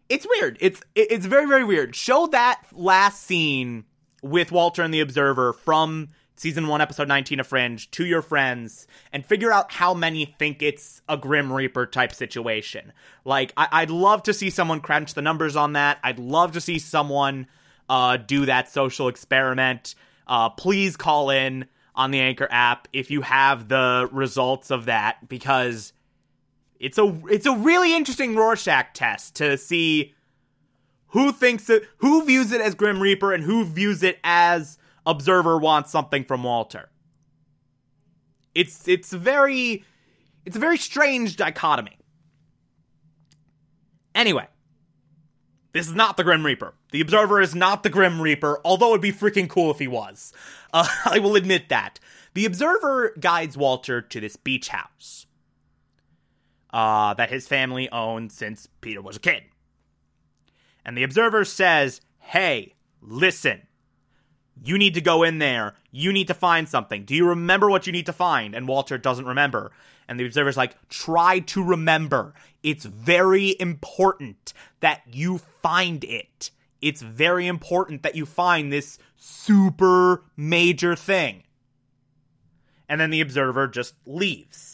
it's 0.08 0.26
weird. 0.28 0.58
It's 0.60 0.80
it's 0.94 1.26
very 1.26 1.46
very 1.46 1.64
weird. 1.64 1.94
Show 1.96 2.26
that 2.28 2.62
last 2.72 3.22
scene 3.22 3.84
with 4.22 4.52
walter 4.52 4.82
and 4.82 4.94
the 4.94 5.00
observer 5.00 5.52
from 5.52 6.08
season 6.36 6.66
1 6.66 6.80
episode 6.80 7.08
19 7.08 7.40
of 7.40 7.46
fringe 7.46 7.90
to 7.90 8.04
your 8.04 8.22
friends 8.22 8.86
and 9.12 9.24
figure 9.24 9.52
out 9.52 9.70
how 9.72 9.94
many 9.94 10.24
think 10.24 10.62
it's 10.62 11.02
a 11.08 11.16
grim 11.16 11.52
reaper 11.52 11.86
type 11.86 12.12
situation. 12.12 12.92
Like 13.24 13.52
I- 13.56 13.82
would 13.82 13.90
love 13.90 14.22
to 14.24 14.32
see 14.34 14.50
someone 14.50 14.80
crunch 14.80 15.14
the 15.14 15.22
numbers 15.22 15.56
on 15.56 15.74
that. 15.74 15.98
I'd 16.02 16.18
love 16.18 16.52
to 16.52 16.60
see 16.60 16.78
someone 16.78 17.46
uh, 17.88 18.16
do 18.16 18.46
that 18.46 18.68
social 18.68 19.08
experiment. 19.08 19.94
Uh, 20.26 20.48
please 20.50 20.96
call 20.96 21.30
in 21.30 21.66
on 21.94 22.10
the 22.10 22.20
anchor 22.20 22.48
app 22.50 22.88
if 22.92 23.10
you 23.10 23.20
have 23.22 23.68
the 23.68 24.08
results 24.10 24.70
of 24.70 24.86
that 24.86 25.28
because 25.28 25.92
it's 26.82 26.98
a 26.98 27.22
it's 27.30 27.46
a 27.46 27.56
really 27.56 27.94
interesting 27.94 28.36
rorschach 28.36 28.92
test 28.92 29.36
to 29.36 29.56
see 29.56 30.14
who 31.08 31.32
thinks 31.32 31.70
it 31.70 31.84
who 31.98 32.24
views 32.24 32.52
it 32.52 32.60
as 32.60 32.74
grim 32.74 33.00
reaper 33.00 33.32
and 33.32 33.44
who 33.44 33.64
views 33.64 34.02
it 34.02 34.18
as 34.22 34.76
Observer 35.06 35.58
wants 35.58 35.90
something 35.90 36.24
from 36.24 36.42
Walter. 36.44 36.90
It's 38.54 38.86
it's 38.86 39.12
very 39.12 39.84
it's 40.44 40.56
a 40.56 40.60
very 40.60 40.76
strange 40.76 41.36
dichotomy. 41.36 41.98
Anyway, 44.14 44.46
this 45.72 45.88
is 45.88 45.94
not 45.94 46.16
the 46.16 46.24
Grim 46.24 46.44
Reaper. 46.44 46.74
The 46.90 47.00
Observer 47.00 47.40
is 47.40 47.54
not 47.54 47.82
the 47.82 47.88
Grim 47.88 48.20
Reaper, 48.20 48.60
although 48.62 48.90
it'd 48.90 49.00
be 49.00 49.10
freaking 49.10 49.48
cool 49.48 49.70
if 49.70 49.78
he 49.78 49.88
was. 49.88 50.34
Uh, 50.72 50.86
I 51.06 51.18
will 51.18 51.34
admit 51.34 51.70
that. 51.70 51.98
The 52.34 52.44
Observer 52.44 53.14
guides 53.18 53.56
Walter 53.56 54.02
to 54.02 54.20
this 54.20 54.36
beach 54.36 54.68
house 54.68 55.26
uh, 56.72 57.14
that 57.14 57.30
his 57.30 57.46
family 57.46 57.90
owned 57.90 58.32
since 58.32 58.66
Peter 58.80 59.02
was 59.02 59.16
a 59.16 59.20
kid. 59.20 59.42
And 60.84 60.96
the 60.96 61.02
Observer 61.02 61.44
says, 61.44 62.00
Hey, 62.18 62.74
listen, 63.00 63.62
you 64.64 64.78
need 64.78 64.94
to 64.94 65.00
go 65.00 65.22
in 65.22 65.38
there. 65.38 65.74
You 65.90 66.12
need 66.12 66.28
to 66.28 66.34
find 66.34 66.68
something. 66.68 67.04
Do 67.04 67.14
you 67.14 67.28
remember 67.28 67.68
what 67.68 67.86
you 67.86 67.92
need 67.92 68.06
to 68.06 68.12
find? 68.12 68.54
And 68.54 68.68
Walter 68.68 68.98
doesn't 68.98 69.26
remember. 69.26 69.72
And 70.08 70.18
the 70.18 70.26
observer's 70.26 70.56
like, 70.56 70.76
try 70.88 71.38
to 71.40 71.62
remember. 71.62 72.34
It's 72.62 72.84
very 72.84 73.58
important 73.60 74.52
that 74.80 75.02
you 75.10 75.38
find 75.62 76.04
it. 76.04 76.50
It's 76.80 77.02
very 77.02 77.46
important 77.46 78.02
that 78.02 78.16
you 78.16 78.26
find 78.26 78.72
this 78.72 78.98
super 79.16 80.24
major 80.36 80.96
thing. 80.96 81.44
And 82.88 83.00
then 83.00 83.10
the 83.10 83.20
observer 83.20 83.68
just 83.68 83.94
leaves. 84.04 84.71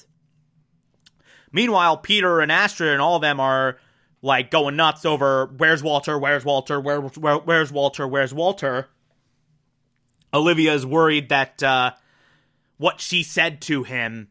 Meanwhile, 1.52 1.98
Peter 1.98 2.40
and 2.40 2.52
Astrid 2.52 2.92
and 2.92 3.00
all 3.00 3.16
of 3.16 3.22
them 3.22 3.40
are 3.40 3.78
like 4.22 4.50
going 4.50 4.76
nuts 4.76 5.04
over 5.04 5.46
where's 5.56 5.82
Walter, 5.82 6.18
where's 6.18 6.44
Walter, 6.44 6.80
where, 6.80 7.00
where 7.00 7.36
where's 7.36 7.72
Walter, 7.72 8.06
where's 8.06 8.34
Walter. 8.34 8.88
Olivia 10.32 10.74
is 10.74 10.84
worried 10.84 11.30
that 11.30 11.62
uh, 11.62 11.92
what 12.76 13.00
she 13.00 13.22
said 13.22 13.60
to 13.62 13.82
him 13.82 14.28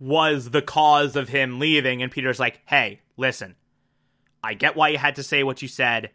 was 0.00 0.50
the 0.50 0.62
cause 0.62 1.14
of 1.14 1.28
him 1.28 1.60
leaving. 1.60 2.02
And 2.02 2.10
Peter's 2.10 2.40
like, 2.40 2.60
hey, 2.66 3.00
listen, 3.16 3.54
I 4.42 4.54
get 4.54 4.74
why 4.74 4.88
you 4.88 4.98
had 4.98 5.14
to 5.16 5.22
say 5.22 5.44
what 5.44 5.62
you 5.62 5.68
said. 5.68 6.10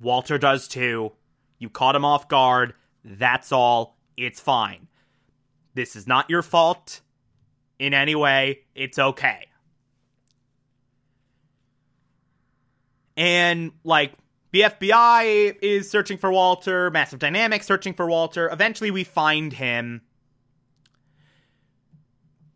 Walter 0.00 0.36
does 0.36 0.68
too. 0.68 1.12
You 1.58 1.70
caught 1.70 1.96
him 1.96 2.04
off 2.04 2.28
guard. 2.28 2.74
That's 3.04 3.50
all. 3.50 3.96
It's 4.16 4.40
fine. 4.40 4.88
This 5.78 5.94
is 5.94 6.08
not 6.08 6.28
your 6.28 6.42
fault 6.42 7.02
in 7.78 7.94
any 7.94 8.16
way. 8.16 8.62
It's 8.74 8.98
okay. 8.98 9.46
And 13.16 13.70
like 13.84 14.12
the 14.50 14.62
FBI 14.62 15.56
is 15.62 15.88
searching 15.88 16.18
for 16.18 16.32
Walter, 16.32 16.90
Massive 16.90 17.20
Dynamics 17.20 17.64
searching 17.64 17.94
for 17.94 18.08
Walter. 18.08 18.50
Eventually 18.50 18.90
we 18.90 19.04
find 19.04 19.52
him. 19.52 20.02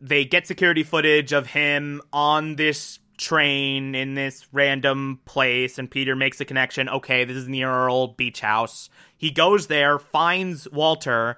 They 0.01 0.25
get 0.25 0.45
security 0.45 0.83
footage 0.83 1.31
of 1.31 1.47
him 1.47 2.01
on 2.11 2.57
this 2.57 2.99
train 3.17 3.95
in 3.95 4.15
this 4.15 4.45
random 4.51 5.21
place 5.23 5.79
and 5.79 5.89
Peter 5.89 6.13
makes 6.13 6.41
a 6.41 6.45
connection. 6.45 6.89
Okay, 6.89 7.23
this 7.23 7.37
is 7.37 7.47
near 7.47 7.69
our 7.69 7.89
old 7.89 8.17
beach 8.17 8.41
house. 8.41 8.89
He 9.15 9.31
goes 9.31 9.67
there, 9.67 9.97
finds 9.97 10.69
Walter, 10.69 11.37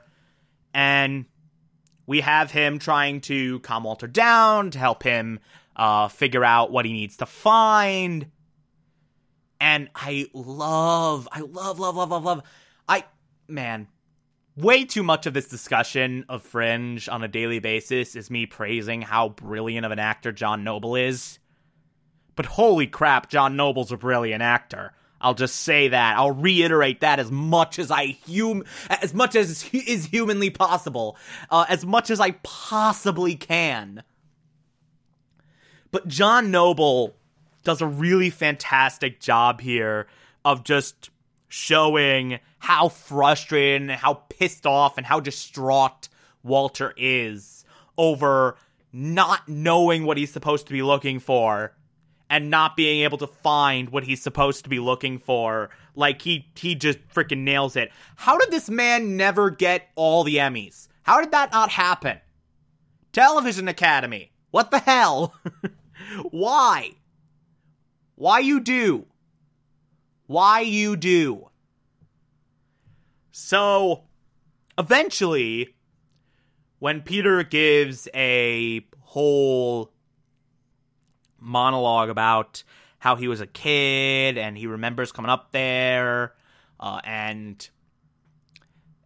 and 0.74 1.26
we 2.08 2.22
have 2.22 2.52
him 2.52 2.80
trying 2.80 3.22
to 3.22 3.60
calm 3.60 3.84
Walter 3.84 4.08
down 4.08 4.72
to 4.72 4.80
help 4.80 5.04
him 5.04 5.40
uh, 5.76 6.08
figure 6.08 6.44
out 6.44 6.72
what 6.72 6.86
he 6.86 6.94
needs 6.94 7.18
to 7.18 7.26
find. 7.26 8.28
And 9.60 9.90
I 9.96 10.28
love, 10.34 11.28
I 11.32 11.42
love, 11.42 11.80
love, 11.80 11.96
love, 11.96 12.12
love, 12.12 12.24
love. 12.24 12.44
I, 12.88 13.06
man, 13.48 13.88
way 14.56 14.86
too 14.86 15.04
much 15.04 15.26
of 15.26 15.34
this 15.34 15.48
discussion 15.48 16.26
of 16.30 16.44
Fringe 16.44 17.10
on 17.10 17.24
a 17.24 17.28
daily 17.28 17.60
basis 17.60 18.16
is 18.16 18.30
me 18.30 18.46
praising 18.46 19.02
how 19.02 19.30
brilliant 19.30 19.86
of 19.86 19.92
an 19.92 20.00
actor 20.00 20.32
John 20.32 20.64
Noble 20.64 20.96
is. 20.96 21.40
But 22.36 22.46
holy 22.46 22.88
crap, 22.88 23.30
John 23.30 23.56
Noble's 23.56 23.92
a 23.92 23.98
brilliant 23.98 24.42
actor. 24.42 24.94
I'll 25.26 25.34
just 25.34 25.56
say 25.56 25.88
that. 25.88 26.18
I'll 26.18 26.30
reiterate 26.30 27.00
that 27.00 27.20
as 27.20 27.32
much 27.32 27.80
as 27.80 27.90
I 27.90 28.16
hum 28.28 28.64
as 29.02 29.12
much 29.12 29.36
as 29.36 29.68
is 29.74 30.06
humanly 30.06 30.52
possible, 30.52 31.18
uh, 31.50 31.66
as 31.68 31.84
much 31.84 32.12
as 32.12 32.20
I 32.20 32.32
possibly 32.44 33.34
can. 33.34 34.04
But 35.90 36.08
John 36.08 36.52
Noble 36.52 37.16
does 37.64 37.82
a 37.82 37.88
really 37.88 38.30
fantastic 38.30 39.20
job 39.20 39.62
here 39.62 40.06
of 40.46 40.64
just 40.64 41.10
showing 41.48 42.40
how 42.60 42.90
frustrated 42.90 43.82
and 43.82 43.92
how 43.92 44.14
pissed 44.30 44.68
off 44.68 44.96
and 45.00 45.08
how 45.08 45.20
distraught 45.20 46.08
Walter 46.44 46.94
is 46.98 47.66
over 47.98 48.58
not 48.94 49.50
knowing 49.50 50.06
what 50.06 50.18
he's 50.18 50.32
supposed 50.32 50.68
to 50.68 50.74
be 50.74 50.84
looking 50.84 51.20
for 51.20 51.74
and 52.30 52.50
not 52.50 52.76
being 52.76 53.02
able 53.04 53.18
to 53.20 53.28
find 53.28 53.90
what 53.90 54.04
he's 54.04 54.22
supposed 54.22 54.64
to 54.64 54.70
be 54.70 54.80
looking 54.80 55.20
for. 55.20 55.70
Like 55.96 56.22
he 56.22 56.48
he 56.56 56.76
just 56.76 57.00
freaking 57.10 57.40
nails 57.40 57.76
it. 57.76 57.92
How 58.16 58.38
did 58.38 58.52
this 58.52 58.70
man 58.70 59.18
never 59.18 59.50
get 59.50 59.90
all 59.96 60.24
the 60.24 60.38
Emmys? 60.38 60.88
How 61.04 61.22
did 61.22 61.32
that 61.32 61.52
not 61.52 61.70
happen? 61.70 62.20
Television 63.14 63.68
Academy. 63.68 64.32
What 64.52 64.72
the 64.72 64.80
hell? 64.80 65.36
Why? 66.32 66.92
Why 68.16 68.40
you 68.40 68.60
do? 68.60 69.06
Why 70.28 70.62
you 70.62 70.96
do? 70.96 71.50
So, 73.32 74.06
eventually, 74.78 75.76
when 76.80 77.02
Peter 77.02 77.44
gives 77.44 78.08
a 78.16 78.86
whole 79.02 79.92
monologue 81.46 82.10
about 82.10 82.64
how 83.00 83.16
he 83.16 83.28
was 83.28 83.40
a 83.40 83.48
kid 83.48 84.38
and 84.38 84.58
he 84.58 84.68
remembers 84.68 85.12
coming 85.12 85.30
up 85.30 85.52
there 85.52 86.34
uh, 86.80 87.00
and 87.04 87.70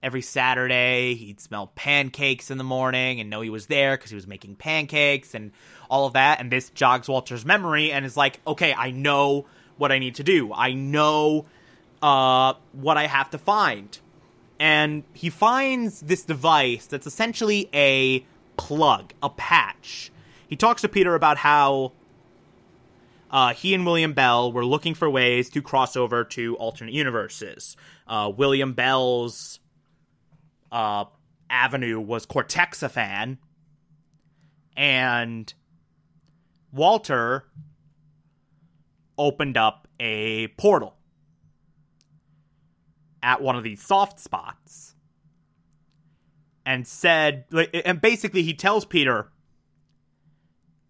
every 0.02 0.22
Saturday 0.22 1.16
he'd 1.16 1.40
smell 1.40 1.68
pancakes 1.76 2.50
in 2.50 2.58
the 2.58 2.64
morning 2.64 3.20
and 3.20 3.30
know 3.30 3.42
he 3.42 3.50
was 3.50 3.68
there 3.68 3.98
because 3.98 4.10
he 4.10 4.16
was 4.16 4.28
making 4.28 4.56
pancakes 4.56 5.36
and 5.36 5.52
all 5.90 6.06
of 6.06 6.14
that. 6.14 6.40
And 6.40 6.52
this 6.52 6.70
jogs 6.70 7.08
Walter's 7.08 7.46
memory 7.46 7.92
and 7.92 8.06
is 8.06 8.16
like, 8.16 8.40
okay, 8.48 8.74
I 8.74 8.92
know 8.92 9.46
what 9.78 9.92
I 9.92 10.00
need 10.00 10.16
to 10.16 10.24
do. 10.24 10.54
I 10.54 10.74
know 10.74 11.46
uh, 12.02 12.54
what 12.72 12.98
I 12.98 13.08
have 13.08 13.30
to 13.32 13.38
find. 13.38 13.98
And 14.60 15.04
he 15.14 15.30
finds 15.30 16.02
this 16.02 16.24
device 16.24 16.86
that's 16.86 17.08
essentially 17.08 17.70
a 17.74 18.26
plug, 18.58 19.14
a 19.24 19.30
patch. 19.30 20.12
He 20.48 20.56
talks 20.56 20.82
to 20.82 20.90
Peter 20.90 21.16
about 21.16 21.38
how 21.38 21.94
uh, 23.30 23.54
he 23.54 23.74
and 23.74 23.86
William 23.86 24.14
Bell 24.14 24.52
were 24.52 24.66
looking 24.66 24.94
for 24.94 25.10
ways 25.10 25.50
to 25.52 25.62
cross 25.62 25.96
over 25.96 26.24
to 26.24 26.56
alternate 26.58 26.94
universes. 26.94 27.78
Uh, 28.08 28.32
William 28.36 28.74
Bell's 28.74 29.60
uh, 30.72 31.06
avenue 31.50 32.00
was 32.00 32.26
Cortexiphan, 32.26 33.38
and 34.76 35.54
Walter 36.72 37.46
opened 39.18 39.58
up 39.58 39.88
a 40.00 40.48
portal 40.50 40.96
at 43.22 43.42
one 43.42 43.56
of 43.56 43.64
these 43.64 43.82
soft 43.82 44.20
spots 44.20 44.96
and 46.66 46.88
said, 46.88 47.46
and 47.74 48.00
basically 48.00 48.44
he 48.44 48.54
tells 48.54 48.86
Peter 48.86 49.32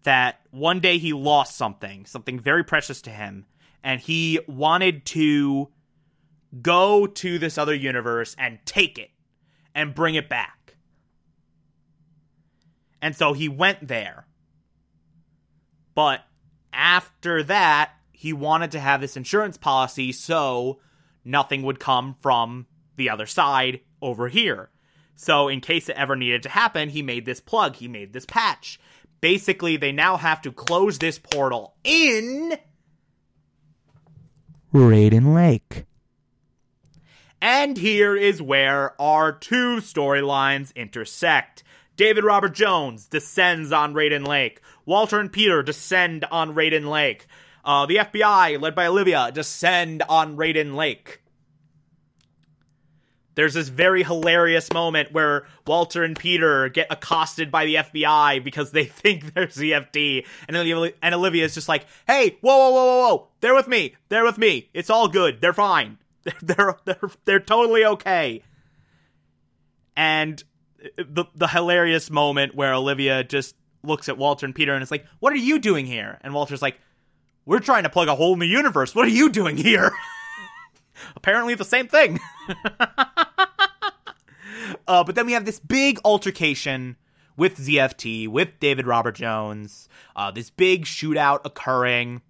that 0.04 0.39
one 0.50 0.80
day 0.80 0.98
he 0.98 1.12
lost 1.12 1.56
something, 1.56 2.06
something 2.06 2.38
very 2.38 2.64
precious 2.64 3.02
to 3.02 3.10
him, 3.10 3.46
and 3.82 4.00
he 4.00 4.40
wanted 4.46 5.04
to 5.06 5.68
go 6.60 7.06
to 7.06 7.38
this 7.38 7.56
other 7.56 7.74
universe 7.74 8.34
and 8.38 8.58
take 8.64 8.98
it 8.98 9.10
and 9.74 9.94
bring 9.94 10.16
it 10.16 10.28
back. 10.28 10.76
And 13.00 13.16
so 13.16 13.32
he 13.32 13.48
went 13.48 13.86
there. 13.86 14.26
But 15.94 16.22
after 16.72 17.42
that, 17.44 17.92
he 18.12 18.32
wanted 18.32 18.72
to 18.72 18.80
have 18.80 19.00
this 19.00 19.16
insurance 19.16 19.56
policy 19.56 20.12
so 20.12 20.80
nothing 21.24 21.62
would 21.62 21.80
come 21.80 22.16
from 22.20 22.66
the 22.96 23.08
other 23.08 23.26
side 23.26 23.80
over 24.02 24.28
here. 24.28 24.70
So, 25.14 25.48
in 25.48 25.60
case 25.60 25.90
it 25.90 25.96
ever 25.96 26.16
needed 26.16 26.42
to 26.44 26.48
happen, 26.48 26.88
he 26.88 27.02
made 27.02 27.26
this 27.26 27.40
plug, 27.40 27.76
he 27.76 27.88
made 27.88 28.14
this 28.14 28.24
patch 28.24 28.80
basically 29.20 29.76
they 29.76 29.92
now 29.92 30.16
have 30.16 30.40
to 30.42 30.52
close 30.52 30.98
this 30.98 31.18
portal 31.18 31.74
in 31.84 32.56
Reiden 34.72 35.34
Lake. 35.34 35.84
And 37.42 37.78
here 37.78 38.16
is 38.16 38.42
where 38.42 39.00
our 39.00 39.32
two 39.32 39.76
storylines 39.78 40.74
intersect. 40.74 41.62
David 41.96 42.24
Robert 42.24 42.54
Jones 42.54 43.06
descends 43.06 43.72
on 43.72 43.94
Reiden 43.94 44.24
Lake. 44.24 44.60
Walter 44.84 45.18
and 45.18 45.32
Peter 45.32 45.62
descend 45.62 46.24
on 46.30 46.54
Reiden 46.54 46.86
Lake. 46.88 47.26
Uh, 47.64 47.86
the 47.86 47.96
FBI, 47.96 48.60
led 48.60 48.74
by 48.74 48.86
Olivia, 48.86 49.30
descend 49.32 50.02
on 50.08 50.36
Reiden 50.36 50.74
Lake. 50.74 51.19
There's 53.40 53.54
this 53.54 53.70
very 53.70 54.02
hilarious 54.02 54.70
moment 54.70 55.12
where 55.12 55.46
Walter 55.66 56.04
and 56.04 56.14
Peter 56.14 56.68
get 56.68 56.88
accosted 56.90 57.50
by 57.50 57.64
the 57.64 57.76
FBI 57.76 58.44
because 58.44 58.70
they 58.70 58.84
think 58.84 59.32
they're 59.32 59.46
ZFT, 59.46 60.26
and 60.46 61.14
Olivia, 61.14 61.46
is 61.46 61.54
just 61.54 61.66
like, 61.66 61.86
"Hey, 62.06 62.36
whoa, 62.42 62.54
whoa, 62.54 62.70
whoa, 62.70 62.84
whoa, 62.84 63.08
whoa! 63.08 63.28
They're 63.40 63.54
with 63.54 63.66
me. 63.66 63.94
They're 64.10 64.24
with 64.24 64.36
me. 64.36 64.68
It's 64.74 64.90
all 64.90 65.08
good. 65.08 65.40
They're 65.40 65.54
fine. 65.54 65.96
They're 66.22 66.34
they're 66.42 66.76
they're, 66.84 67.10
they're 67.24 67.40
totally 67.40 67.82
okay." 67.82 68.42
And 69.96 70.44
the 70.98 71.24
the 71.34 71.48
hilarious 71.48 72.10
moment 72.10 72.54
where 72.54 72.74
Olivia 72.74 73.24
just 73.24 73.56
looks 73.82 74.10
at 74.10 74.18
Walter 74.18 74.44
and 74.44 74.54
Peter 74.54 74.74
and 74.74 74.82
is 74.82 74.90
like, 74.90 75.06
"What 75.18 75.32
are 75.32 75.36
you 75.36 75.58
doing 75.58 75.86
here?" 75.86 76.18
And 76.20 76.34
Walter's 76.34 76.60
like, 76.60 76.78
"We're 77.46 77.60
trying 77.60 77.84
to 77.84 77.88
plug 77.88 78.08
a 78.08 78.14
hole 78.14 78.34
in 78.34 78.38
the 78.38 78.46
universe. 78.46 78.94
What 78.94 79.06
are 79.06 79.08
you 79.08 79.30
doing 79.30 79.56
here?" 79.56 79.92
Apparently, 81.16 81.54
the 81.54 81.64
same 81.64 81.88
thing. 81.88 82.20
Uh, 84.90 85.04
but 85.04 85.14
then 85.14 85.24
we 85.24 85.30
have 85.30 85.44
this 85.44 85.60
big 85.60 86.00
altercation 86.04 86.96
with 87.36 87.58
ZFT, 87.58 88.26
with 88.26 88.58
David 88.58 88.88
Robert 88.88 89.14
Jones, 89.14 89.88
uh, 90.16 90.32
this 90.32 90.50
big 90.50 90.84
shootout 90.84 91.42
occurring 91.44 92.22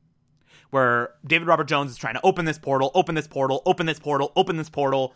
where 0.69 1.15
David 1.27 1.49
Robert 1.49 1.69
Jones 1.69 1.91
is 1.91 1.97
trying 1.97 2.15
to 2.15 2.21
open 2.23 2.45
this 2.45 2.59
portal, 2.59 2.91
open 2.95 3.15
this 3.15 3.27
portal, 3.27 3.63
open 3.65 3.87
this 3.87 3.99
portal, 3.99 4.31
open 4.37 4.59
this 4.59 4.69
portal. 4.69 5.15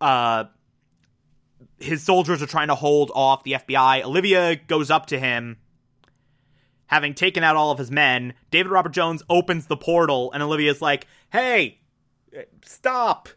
Uh, 0.00 0.46
his 1.78 2.02
soldiers 2.02 2.42
are 2.42 2.46
trying 2.46 2.66
to 2.66 2.74
hold 2.74 3.12
off 3.14 3.44
the 3.44 3.52
FBI. 3.52 4.02
Olivia 4.02 4.56
goes 4.56 4.90
up 4.90 5.06
to 5.06 5.18
him, 5.20 5.58
having 6.86 7.14
taken 7.14 7.44
out 7.44 7.54
all 7.54 7.70
of 7.70 7.78
his 7.78 7.92
men. 7.92 8.34
David 8.50 8.72
Robert 8.72 8.92
Jones 8.92 9.22
opens 9.30 9.66
the 9.66 9.76
portal, 9.76 10.32
and 10.32 10.42
Olivia's 10.42 10.82
like, 10.82 11.06
hey, 11.30 11.78
stop 12.64 13.28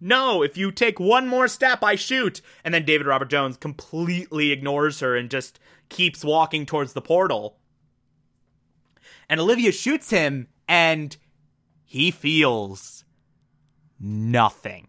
no, 0.00 0.42
if 0.42 0.56
you 0.56 0.70
take 0.70 1.00
one 1.00 1.26
more 1.26 1.48
step, 1.48 1.82
I 1.82 1.96
shoot. 1.96 2.40
And 2.64 2.72
then 2.72 2.84
David 2.84 3.06
Robert 3.06 3.30
Jones 3.30 3.56
completely 3.56 4.52
ignores 4.52 5.00
her 5.00 5.16
and 5.16 5.30
just 5.30 5.58
keeps 5.88 6.24
walking 6.24 6.66
towards 6.66 6.92
the 6.92 7.00
portal. 7.00 7.58
And 9.28 9.40
Olivia 9.40 9.72
shoots 9.72 10.10
him, 10.10 10.48
and 10.68 11.16
he 11.84 12.10
feels 12.10 13.04
nothing. 14.00 14.88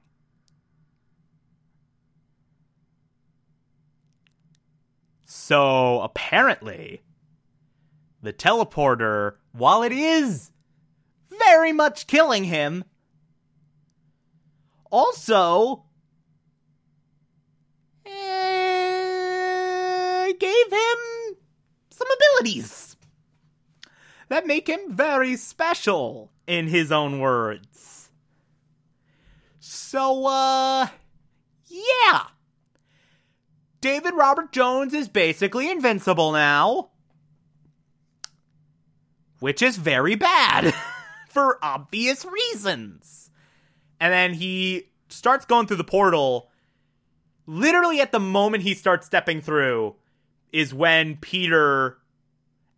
So 5.25 6.01
apparently, 6.01 7.01
the 8.21 8.33
teleporter, 8.33 9.35
while 9.51 9.83
it 9.83 9.91
is 9.91 10.51
very 11.47 11.71
much 11.71 12.07
killing 12.07 12.43
him, 12.43 12.83
also 14.91 15.84
eh, 18.06 20.32
gave 20.39 20.71
him 20.71 21.36
some 21.89 22.08
abilities 22.12 22.95
that 24.30 24.47
make 24.47 24.67
him 24.67 24.80
very 24.89 25.36
special, 25.36 26.32
in 26.49 26.67
his 26.67 26.91
own 26.91 27.19
words. 27.19 28.10
So, 29.60 30.25
uh, 30.25 30.88
yeah. 31.67 32.23
David 33.82 34.15
Robert 34.15 34.52
Jones 34.52 34.95
is 34.95 35.08
basically 35.08 35.69
invincible 35.69 36.32
now. 36.32 36.89
Which 39.39 39.62
is 39.62 39.78
very 39.78 40.15
bad 40.15 40.73
for 41.30 41.63
obvious 41.63 42.25
reasons. 42.25 43.28
And 43.99 44.13
then 44.13 44.33
he 44.33 44.89
starts 45.09 45.45
going 45.45 45.67
through 45.67 45.77
the 45.77 45.83
portal. 45.83 46.49
Literally, 47.45 47.99
at 48.01 48.12
the 48.12 48.19
moment 48.19 48.63
he 48.63 48.73
starts 48.73 49.05
stepping 49.05 49.41
through, 49.41 49.95
is 50.51 50.73
when 50.73 51.17
Peter 51.17 51.97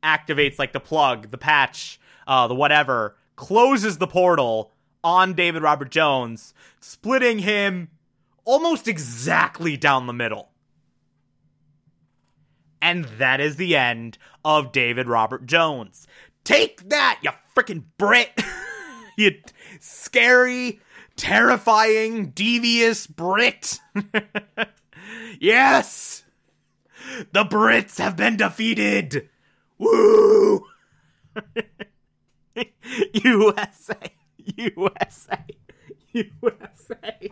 activates 0.04 0.60
like 0.60 0.74
the 0.74 0.80
plug, 0.80 1.32
the 1.32 1.38
patch, 1.38 2.00
uh, 2.28 2.48
the 2.48 2.56
whatever, 2.56 3.16
closes 3.36 3.98
the 3.98 4.08
portal 4.08 4.72
on 5.04 5.34
David 5.34 5.64
Robert 5.64 5.92
Jones, 5.92 6.54
splitting 6.80 7.40
him 7.40 7.90
almost 8.46 8.88
exactly 8.88 9.78
down 9.78 10.08
the 10.08 10.14
middle. 10.14 10.50
And 12.82 13.06
that 13.20 13.40
is 13.40 13.58
the 13.58 13.76
end 13.76 14.18
of 14.44 14.72
David 14.72 15.08
Robert 15.08 15.46
Jones. 15.46 16.08
Take 16.44 16.90
that, 16.90 17.20
you 17.22 17.30
freaking 17.56 17.84
Brit! 17.98 18.32
you 19.18 19.36
scary, 19.80 20.80
terrifying, 21.22 22.32
devious 22.32 23.06
Brit! 23.06 23.80
yes! 25.40 26.24
The 27.32 27.44
Brits 27.46 28.00
have 28.00 28.18
been 28.18 28.38
defeated! 28.38 29.30
Woo! 29.78 30.66
USA! 33.14 33.96
USA! 34.58 35.46
USA! 36.12 37.32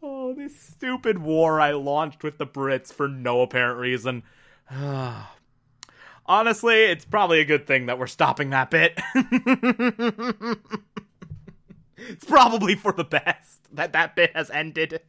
oh, 0.00 0.34
this 0.34 0.56
stupid 0.56 1.18
war 1.18 1.60
I 1.60 1.72
launched 1.72 2.22
with 2.22 2.38
the 2.38 2.46
Brits 2.46 2.92
for 2.92 3.08
no 3.08 3.40
apparent 3.42 3.80
reason. 3.80 4.22
Oh, 4.70 5.28
Honestly, 6.26 6.84
it's 6.84 7.04
probably 7.04 7.40
a 7.40 7.44
good 7.44 7.66
thing 7.66 7.86
that 7.86 7.98
we're 7.98 8.06
stopping 8.06 8.50
that 8.50 8.70
bit. 8.70 8.98
it's 11.96 12.24
probably 12.24 12.74
for 12.74 12.92
the 12.92 13.04
best 13.04 13.60
that 13.72 13.92
that 13.92 14.16
bit 14.16 14.34
has 14.34 14.50
ended. 14.50 15.00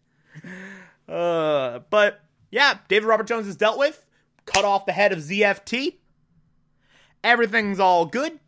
Uh, 1.08 1.80
but 1.90 2.22
yeah, 2.52 2.80
David 2.90 3.08
Robert 3.08 3.28
Jones 3.28 3.48
is 3.48 3.56
dealt 3.56 3.78
with. 3.78 4.06
Cut 4.46 4.66
off 4.66 4.86
the 4.86 4.92
head 4.92 5.14
of 5.14 5.20
ZFT. 5.20 5.96
Everything's 7.24 7.80
all 7.80 8.06
good. 8.06 8.40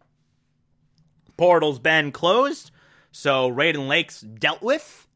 Portal's 1.37 1.79
been 1.79 2.11
closed, 2.11 2.71
so 3.11 3.47
Reiden 3.47 3.87
Lake's 3.87 4.21
dealt 4.21 4.61
with. 4.61 5.07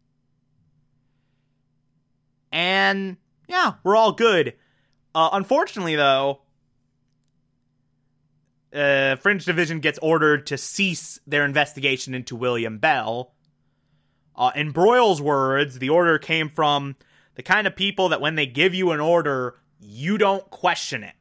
And 2.51 3.17
yeah, 3.47 3.73
we're 3.83 3.95
all 3.95 4.11
good. 4.11 4.53
Uh, 5.13 5.29
unfortunately, 5.33 5.95
though, 5.95 6.40
uh, 8.73 9.15
Fringe 9.17 9.43
Division 9.45 9.79
gets 9.79 9.99
ordered 10.01 10.47
to 10.47 10.57
cease 10.57 11.19
their 11.27 11.45
investigation 11.45 12.13
into 12.13 12.35
William 12.35 12.77
Bell. 12.77 13.33
Uh, 14.35 14.51
in 14.55 14.73
Broyles' 14.73 15.19
words, 15.19 15.79
the 15.79 15.89
order 15.89 16.17
came 16.17 16.49
from 16.49 16.95
the 17.35 17.43
kind 17.43 17.67
of 17.67 17.75
people 17.75 18.09
that 18.09 18.21
when 18.21 18.35
they 18.35 18.45
give 18.45 18.73
you 18.73 18.91
an 18.91 18.99
order, 18.99 19.55
you 19.79 20.17
don't 20.17 20.49
question 20.49 21.03
it. 21.03 21.15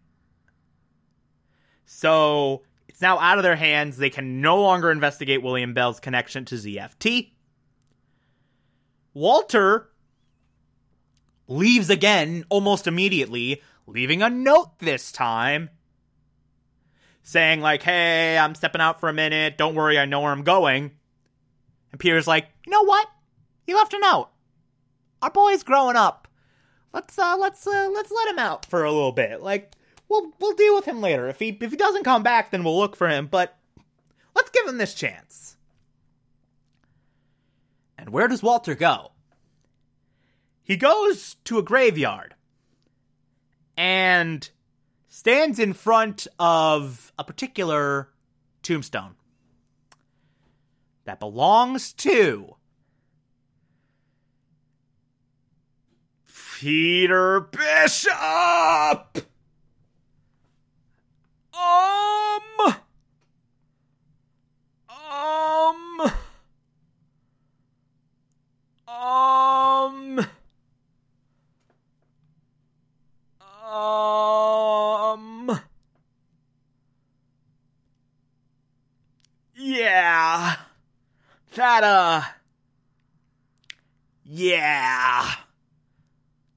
So 1.87 2.63
it's 2.89 3.01
now 3.01 3.19
out 3.19 3.39
of 3.39 3.43
their 3.43 3.57
hands. 3.57 3.97
They 3.97 4.11
can 4.11 4.41
no 4.41 4.61
longer 4.63 4.91
investigate 4.91 5.43
William 5.43 5.75
Bell's 5.75 6.01
connection 6.01 6.45
to 6.47 6.55
ZFT. 6.55 7.33
Walter 9.13 9.91
leaves 11.49 11.91
again 11.91 12.45
almost 12.49 12.87
immediately, 12.87 13.61
leaving 13.87 14.23
a 14.23 14.31
note 14.31 14.79
this 14.79 15.11
time 15.11 15.69
saying, 17.23 17.61
like, 17.61 17.83
hey, 17.83 18.39
I'm 18.39 18.55
stepping 18.55 18.81
out 18.81 19.01
for 19.01 19.09
a 19.09 19.15
minute. 19.15 19.59
Don't 19.59 19.75
worry, 19.75 19.99
I 19.99 20.05
know 20.05 20.21
where 20.21 20.33
I'm 20.33 20.43
going. 20.43 20.93
And 21.93 22.01
Peter's 22.01 22.27
like, 22.27 22.49
you 22.67 22.73
know 22.73 22.85
what? 22.85 23.09
He 23.67 23.75
left 23.75 23.95
a 23.95 23.99
note. 23.99 24.29
Our 25.23 25.31
boy's 25.31 25.63
growing 25.63 25.97
up. 25.97 26.29
Let's 26.93 27.17
uh 27.19 27.37
let's 27.39 27.67
uh 27.67 27.89
let's 27.93 28.11
let 28.11 28.29
him 28.29 28.39
out 28.39 28.67
for 28.67 28.85
a 28.85 28.91
little 28.91 29.13
bit. 29.13 29.43
Like 29.43 29.75
we'll 30.09 30.33
we'll 30.41 30.55
deal 30.55 30.75
with 30.75 30.87
him 30.87 31.01
later. 31.01 31.29
If 31.29 31.39
he 31.39 31.57
if 31.61 31.71
he 31.71 31.77
doesn't 31.77 32.05
come 32.05 32.23
back, 32.23 32.51
then 32.51 32.65
we'll 32.65 32.79
look 32.79 32.97
for 32.97 33.09
him, 33.09 33.27
but 33.27 33.57
let's 34.35 34.51
give 34.51 34.67
him 34.67 34.79
this 34.79 34.95
chance. 34.95 35.57
And 37.97 38.11
where 38.11 38.29
does 38.29 38.43
Walter 38.43 38.75
go? 38.75 39.13
He 40.63 40.77
goes 40.77 41.37
to 41.45 41.59
a 41.59 41.63
graveyard 41.63 42.35
and 43.77 44.49
stands 45.11 45.59
in 45.59 45.73
front 45.73 46.27
of 46.39 47.13
a 47.19 47.25
particular 47.25 48.09
tombstone 48.63 49.17
that 51.05 51.19
belongs 51.19 51.93
to 51.93 52.55
Peter 56.59 57.41
Bishop. 57.41 59.27
Um. 61.53 62.77
Um. 64.89 66.13
Um. 68.87 70.27
Um. 73.71 75.61
Yeah. 79.55 80.57
That, 81.55 81.85
uh. 81.85 82.23
Yeah. 84.25 85.31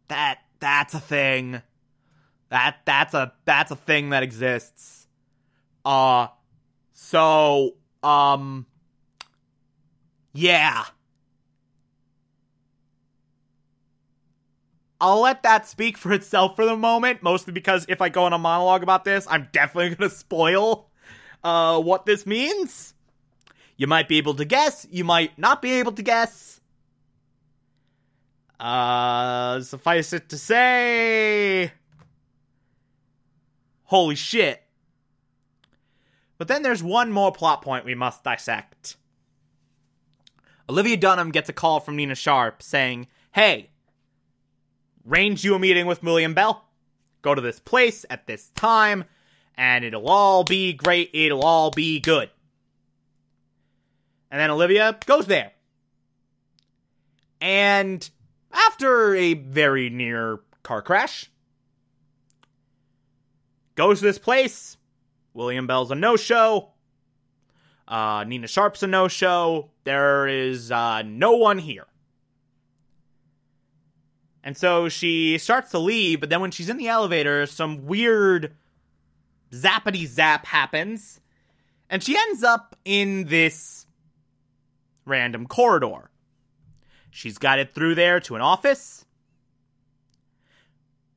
That, 0.08 0.40
that's 0.60 0.96
a 0.96 1.00
thing. 1.00 1.62
That, 2.50 2.78
that's 2.86 3.14
a, 3.14 3.34
that's 3.46 3.70
a 3.70 3.76
thing 3.76 4.10
that 4.10 4.24
exists. 4.24 5.08
Uh, 5.86 6.28
so, 6.94 7.76
um, 8.02 8.66
yeah. 10.34 10.86
I'll 15.04 15.20
let 15.20 15.44
that 15.44 15.68
speak 15.68 15.98
for 15.98 16.14
itself 16.14 16.56
for 16.56 16.64
the 16.64 16.78
moment, 16.78 17.22
mostly 17.22 17.52
because 17.52 17.86
if 17.90 18.02
I 18.02 18.08
go 18.08 18.24
on 18.24 18.32
a 18.32 18.38
monologue 18.38 18.84
about 18.84 19.04
this, 19.04 19.28
I'm 19.30 19.50
definitely 19.52 19.96
going 19.96 20.10
to 20.10 20.16
spoil 20.16 20.90
uh, 21.44 21.82
what 21.82 22.06
this 22.06 22.26
means. 22.26 22.94
You 23.76 23.86
might 23.86 24.08
be 24.08 24.18
able 24.18 24.34
to 24.36 24.46
guess, 24.46 24.88
you 24.90 25.04
might 25.04 25.38
not 25.38 25.62
be 25.62 25.74
able 25.74 25.92
to 25.92 26.02
guess. 26.02 26.62
Uh, 28.58 29.60
suffice 29.60 30.14
it 30.14 30.30
to 30.30 30.38
say. 30.38 31.74
Holy 33.84 34.16
shit. 34.16 34.64
But 36.38 36.48
then 36.48 36.64
there's 36.64 36.82
one 36.82 37.12
more 37.12 37.34
plot 37.34 37.62
point 37.62 37.84
we 37.84 37.94
must 37.94 38.24
dissect. 38.24 38.96
Olivia 40.70 40.96
Dunham 40.96 41.32
gets 41.32 41.50
a 41.50 41.54
call 41.54 41.82
from 41.82 41.98
Nina 41.98 42.16
Sharp 42.16 42.64
saying, 42.64 43.08
Hey, 43.34 43.72
arrange 45.10 45.44
you 45.44 45.56
a 45.56 45.60
meeting 45.60 45.86
with 45.86 46.04
William 46.04 46.34
Bell. 46.34 46.66
Go 47.22 47.34
to 47.36 47.42
this 47.42 47.60
place 47.60 48.06
at 48.10 48.28
this 48.28 48.50
time, 48.50 49.06
and 49.56 49.86
it'll 49.86 50.10
all 50.10 50.44
be 50.44 50.74
great. 50.74 51.10
It'll 51.14 51.44
all 51.44 51.72
be 51.72 52.00
good. 52.00 52.30
And 54.30 54.40
then 54.40 54.52
Olivia 54.52 54.98
goes 55.06 55.28
there. 55.28 55.52
And 57.40 58.10
after 58.52 59.16
a 59.16 59.34
very 59.36 59.90
near 59.90 60.40
car 60.64 60.82
crash, 60.82 61.30
goes 63.76 64.00
to 64.00 64.06
this 64.06 64.20
place. 64.20 64.78
William 65.34 65.68
Bell's 65.68 65.92
a 65.92 65.96
no 65.96 66.16
show. 66.16 66.70
Uh, 67.88 68.24
Nina 68.28 68.48
Sharp's 68.48 68.84
a 68.84 68.88
no 68.88 69.08
show. 69.08 69.72
There 69.84 70.28
is 70.28 70.72
uh, 70.72 71.04
no 71.04 71.34
one 71.34 71.58
here. 71.58 71.86
And 74.44 74.58
so 74.58 74.90
she 74.90 75.38
starts 75.38 75.72
to 75.72 75.80
leave, 75.80 76.20
but 76.20 76.30
then 76.30 76.42
when 76.42 76.52
she's 76.52 76.70
in 76.70 76.78
the 76.78 76.90
elevator, 76.90 77.46
some 77.46 77.86
weird 77.86 78.54
zappity 79.52 80.06
zap 80.06 80.46
happens, 80.46 81.22
and 81.90 82.04
she 82.04 82.18
ends 82.18 82.44
up 82.44 82.76
in 82.84 83.26
this 83.26 83.86
random 85.06 85.48
corridor. 85.48 86.10
She's 87.10 87.38
guided 87.38 87.74
through 87.74 87.96
there 87.96 88.20
to 88.22 88.36
an 88.36 88.42
office. 88.42 89.06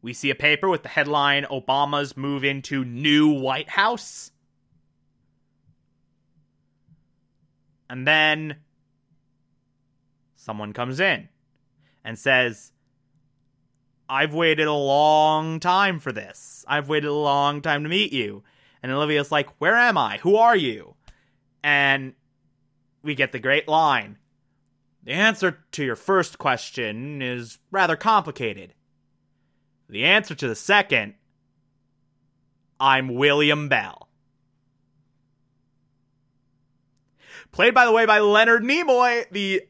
We 0.03 0.13
see 0.13 0.31
a 0.31 0.37
paper 0.37 0.69
with 0.69 0.83
the 0.85 0.89
headline 0.89 1.45
Obama's 1.45 2.17
move 2.17 2.45
into 2.45 2.85
new 2.85 3.29
White 3.31 3.71
House. 3.71 4.31
And 7.89 8.07
then 8.07 8.57
someone 10.37 10.73
comes 10.73 11.01
in 11.01 11.29
and 12.05 12.19
says, 12.19 12.73
I've 14.09 14.35
waited 14.35 14.67
a 14.67 14.73
long 14.73 15.61
time 15.61 15.99
for 15.99 16.13
this. 16.13 16.65
I've 16.69 16.89
waited 16.89 17.09
a 17.09 17.13
long 17.13 17.61
time 17.61 17.83
to 17.83 17.89
meet 17.89 18.13
you. 18.13 18.45
And 18.83 18.93
Olivia's 18.93 19.33
like, 19.33 19.51
Where 19.59 19.75
am 19.75 19.99
I? 19.99 20.19
Who 20.19 20.37
are 20.37 20.57
you? 20.57 20.95
And 21.63 22.15
we 23.03 23.15
get 23.15 23.33
the 23.33 23.39
great 23.39 23.67
line. 23.67 24.19
The 25.03 25.13
answer 25.13 25.65
to 25.73 25.85
your 25.85 25.97
first 25.97 26.39
question 26.39 27.23
is 27.23 27.59
rather 27.71 27.97
complicated. 27.97 28.75
The 29.89 30.05
answer 30.05 30.35
to 30.35 30.49
the 30.49 30.57
second, 30.57 31.15
I'm 32.81 33.15
William 33.15 33.69
Bell. 33.69 34.09
Played, 37.53 37.75
by 37.75 37.87
the 37.87 37.93
way, 37.93 38.05
by 38.05 38.19
Leonard 38.19 38.63
Nimoy, 38.63 39.31
the 39.31 39.63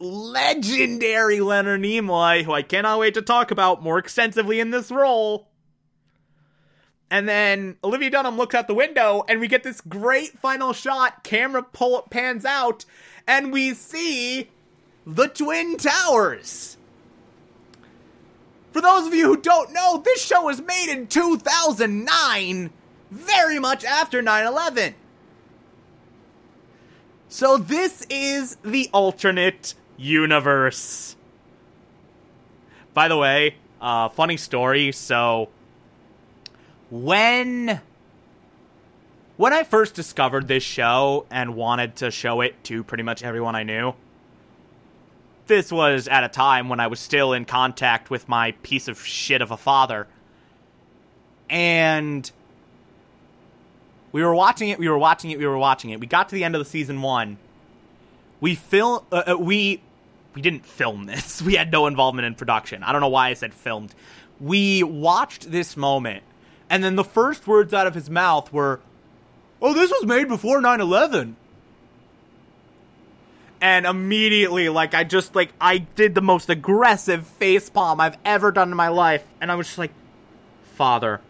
legendary 0.00 1.40
Leonard 1.40 1.82
Nimoy, 1.82 2.44
who 2.44 2.52
I 2.52 2.62
cannot 2.62 3.00
wait 3.00 3.14
to 3.14 3.22
talk 3.22 3.50
about 3.50 3.82
more 3.82 3.98
extensively 3.98 4.60
in 4.60 4.70
this 4.70 4.90
role. 4.90 5.48
And 7.10 7.28
then 7.28 7.76
Olivia 7.82 8.10
Dunham 8.10 8.36
looks 8.36 8.54
out 8.54 8.68
the 8.68 8.74
window, 8.74 9.24
and 9.28 9.40
we 9.40 9.48
get 9.48 9.62
this 9.62 9.80
great 9.80 10.38
final 10.38 10.72
shot. 10.72 11.24
Camera 11.24 11.62
pull 11.62 12.00
pans 12.10 12.44
out, 12.44 12.84
and 13.26 13.52
we 13.52 13.72
see 13.74 14.50
the 15.06 15.26
Twin 15.26 15.78
Towers. 15.78 16.76
For 18.72 18.82
those 18.82 19.06
of 19.06 19.14
you 19.14 19.26
who 19.26 19.40
don't 19.40 19.72
know, 19.72 20.02
this 20.04 20.22
show 20.22 20.44
was 20.44 20.60
made 20.60 20.92
in 20.92 21.06
2009, 21.06 22.70
very 23.10 23.58
much 23.58 23.84
after 23.84 24.20
9 24.20 24.46
11. 24.46 24.94
So, 27.30 27.56
this 27.56 28.06
is 28.08 28.56
the 28.62 28.88
alternate 28.92 29.74
universe. 29.98 31.16
By 32.94 33.08
the 33.08 33.16
way, 33.16 33.56
uh, 33.80 34.08
funny 34.08 34.38
story. 34.38 34.92
So, 34.92 35.50
when 36.90 37.80
when 39.36 39.52
I 39.52 39.62
first 39.62 39.94
discovered 39.94 40.48
this 40.48 40.62
show 40.62 41.26
and 41.30 41.54
wanted 41.54 41.96
to 41.96 42.10
show 42.10 42.40
it 42.40 42.62
to 42.64 42.82
pretty 42.82 43.04
much 43.04 43.22
everyone 43.22 43.54
I 43.54 43.62
knew, 43.62 43.94
this 45.46 45.70
was 45.70 46.08
at 46.08 46.24
a 46.24 46.28
time 46.28 46.68
when 46.68 46.80
I 46.80 46.86
was 46.86 47.00
still 47.00 47.32
in 47.32 47.44
contact 47.44 48.10
with 48.10 48.28
my 48.28 48.52
piece 48.62 48.88
of 48.88 49.04
shit 49.04 49.42
of 49.42 49.50
a 49.50 49.56
father. 49.56 50.06
And 51.50 52.30
we 54.12 54.22
were 54.22 54.34
watching 54.34 54.70
it, 54.70 54.78
we 54.78 54.88
were 54.88 54.98
watching 54.98 55.30
it, 55.30 55.38
we 55.38 55.46
were 55.46 55.58
watching 55.58 55.90
it. 55.90 56.00
We 56.00 56.06
got 56.06 56.28
to 56.30 56.34
the 56.34 56.44
end 56.44 56.54
of 56.54 56.58
the 56.58 56.64
season 56.64 57.00
1. 57.02 57.38
We 58.40 58.54
film 58.54 59.04
uh, 59.12 59.22
uh, 59.32 59.36
we 59.38 59.82
we 60.38 60.42
didn't 60.42 60.64
film 60.64 61.06
this. 61.06 61.42
We 61.48 61.56
had 61.56 61.72
no 61.72 61.88
involvement 61.88 62.26
in 62.26 62.36
production. 62.36 62.84
I 62.84 62.92
don't 62.92 63.00
know 63.00 63.08
why 63.08 63.30
I 63.30 63.34
said 63.34 63.52
filmed. 63.52 63.92
We 64.38 64.84
watched 64.84 65.50
this 65.50 65.76
moment 65.76 66.22
and 66.70 66.84
then 66.84 66.94
the 66.94 67.02
first 67.02 67.48
words 67.48 67.74
out 67.74 67.88
of 67.88 67.94
his 67.94 68.08
mouth 68.08 68.52
were, 68.52 68.78
"Oh, 69.60 69.74
this 69.74 69.90
was 69.90 70.06
made 70.06 70.28
before 70.28 70.60
9/11." 70.60 71.34
and 73.60 73.86
immediately 73.86 74.68
like 74.68 74.94
i 74.94 75.02
just 75.02 75.34
like 75.34 75.52
i 75.60 75.78
did 75.78 76.14
the 76.14 76.20
most 76.20 76.48
aggressive 76.48 77.26
face 77.26 77.68
palm 77.68 78.00
i've 78.00 78.16
ever 78.24 78.52
done 78.52 78.70
in 78.70 78.76
my 78.76 78.86
life 78.86 79.24
and 79.40 79.50
i 79.50 79.56
was 79.56 79.66
just 79.66 79.78
like 79.78 79.90
father 80.76 81.20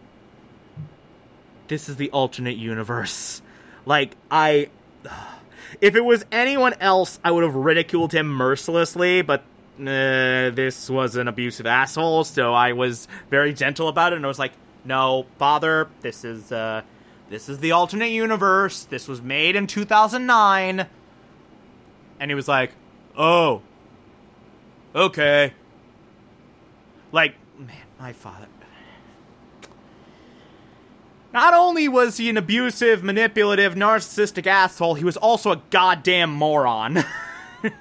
this 1.67 1.89
is 1.89 1.95
the 1.95 2.11
alternate 2.11 2.55
universe 2.55 3.41
like 3.87 4.15
i 4.29 4.69
if 5.81 5.95
it 5.95 6.03
was 6.03 6.25
anyone 6.31 6.73
else 6.79 7.19
i 7.23 7.31
would 7.31 7.43
have 7.43 7.55
ridiculed 7.55 8.13
him 8.13 8.27
mercilessly 8.27 9.21
but 9.21 9.41
uh, 9.79 10.49
this 10.51 10.89
was 10.89 11.15
an 11.15 11.27
abusive 11.27 11.65
asshole 11.65 12.23
so 12.23 12.53
i 12.53 12.73
was 12.73 13.07
very 13.29 13.53
gentle 13.53 13.87
about 13.87 14.13
it 14.13 14.17
and 14.17 14.25
i 14.25 14.27
was 14.27 14.39
like 14.39 14.51
no 14.85 15.25
father 15.37 15.87
this 16.01 16.25
is 16.25 16.51
uh 16.51 16.81
this 17.29 17.47
is 17.47 17.59
the 17.59 17.71
alternate 17.71 18.11
universe 18.11 18.83
this 18.85 19.07
was 19.07 19.21
made 19.21 19.55
in 19.55 19.67
2009 19.67 20.87
and 22.19 22.29
he 22.29 22.35
was 22.35 22.47
like, 22.47 22.71
"Oh, 23.17 23.61
okay." 24.93 25.53
Like, 27.11 27.35
man, 27.57 27.75
my 27.99 28.13
father. 28.13 28.47
Not 31.31 31.53
only 31.53 31.87
was 31.87 32.17
he 32.17 32.29
an 32.29 32.37
abusive, 32.37 33.03
manipulative, 33.03 33.75
narcissistic 33.75 34.47
asshole, 34.47 34.95
he 34.95 35.03
was 35.03 35.17
also 35.17 35.51
a 35.51 35.61
goddamn 35.69 36.31
moron. 36.31 37.03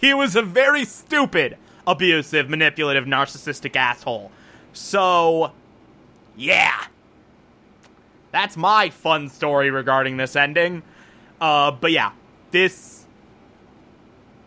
he 0.00 0.14
was 0.14 0.36
a 0.36 0.42
very 0.42 0.84
stupid, 0.84 1.56
abusive, 1.86 2.48
manipulative, 2.48 3.06
narcissistic 3.06 3.74
asshole. 3.74 4.30
So, 4.72 5.52
yeah. 6.36 6.84
That's 8.30 8.56
my 8.56 8.90
fun 8.90 9.28
story 9.28 9.70
regarding 9.70 10.16
this 10.16 10.36
ending. 10.36 10.82
Uh, 11.40 11.72
but 11.72 11.92
yeah, 11.92 12.12
this 12.50 13.04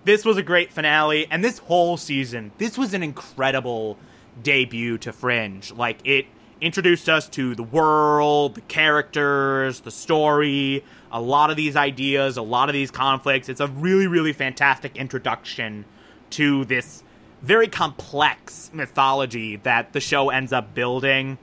this 0.04 0.26
was 0.26 0.38
a 0.38 0.44
great 0.44 0.74
finale 0.74 1.28
and 1.30 1.44
this 1.44 1.60
whole 1.60 1.96
season 1.96 2.52
this 2.58 2.76
was 2.76 2.96
an 2.96 3.04
incredible 3.04 4.00
debut 4.42 4.98
to 4.98 5.14
fringe 5.14 5.72
like 5.74 6.00
it 6.04 6.26
introduced 6.62 7.10
us 7.10 7.28
to 7.28 7.56
the 7.56 7.64
world 7.64 8.56
the 8.56 8.62
characters 8.62 9.82
the 9.82 9.92
story 9.92 10.84
a 11.12 11.20
lot 11.20 11.50
of 11.50 11.58
these 11.58 11.76
ideas 11.76 12.38
a 12.38 12.42
lot 12.42 12.70
of 12.70 12.74
these 12.74 12.92
conflicts 12.92 13.50
it's 13.50 13.60
a 13.60 13.68
really 13.68 14.08
really 14.08 14.32
fantastic 14.32 14.96
introduction 14.96 15.84
to 16.30 16.64
this 16.66 17.04
very 17.42 17.68
complex 17.68 18.70
mythology 18.74 19.56
that 19.58 19.92
the 19.94 20.00
show 20.00 20.30
ends 20.30 20.54
up 20.54 20.74
building 20.76 21.38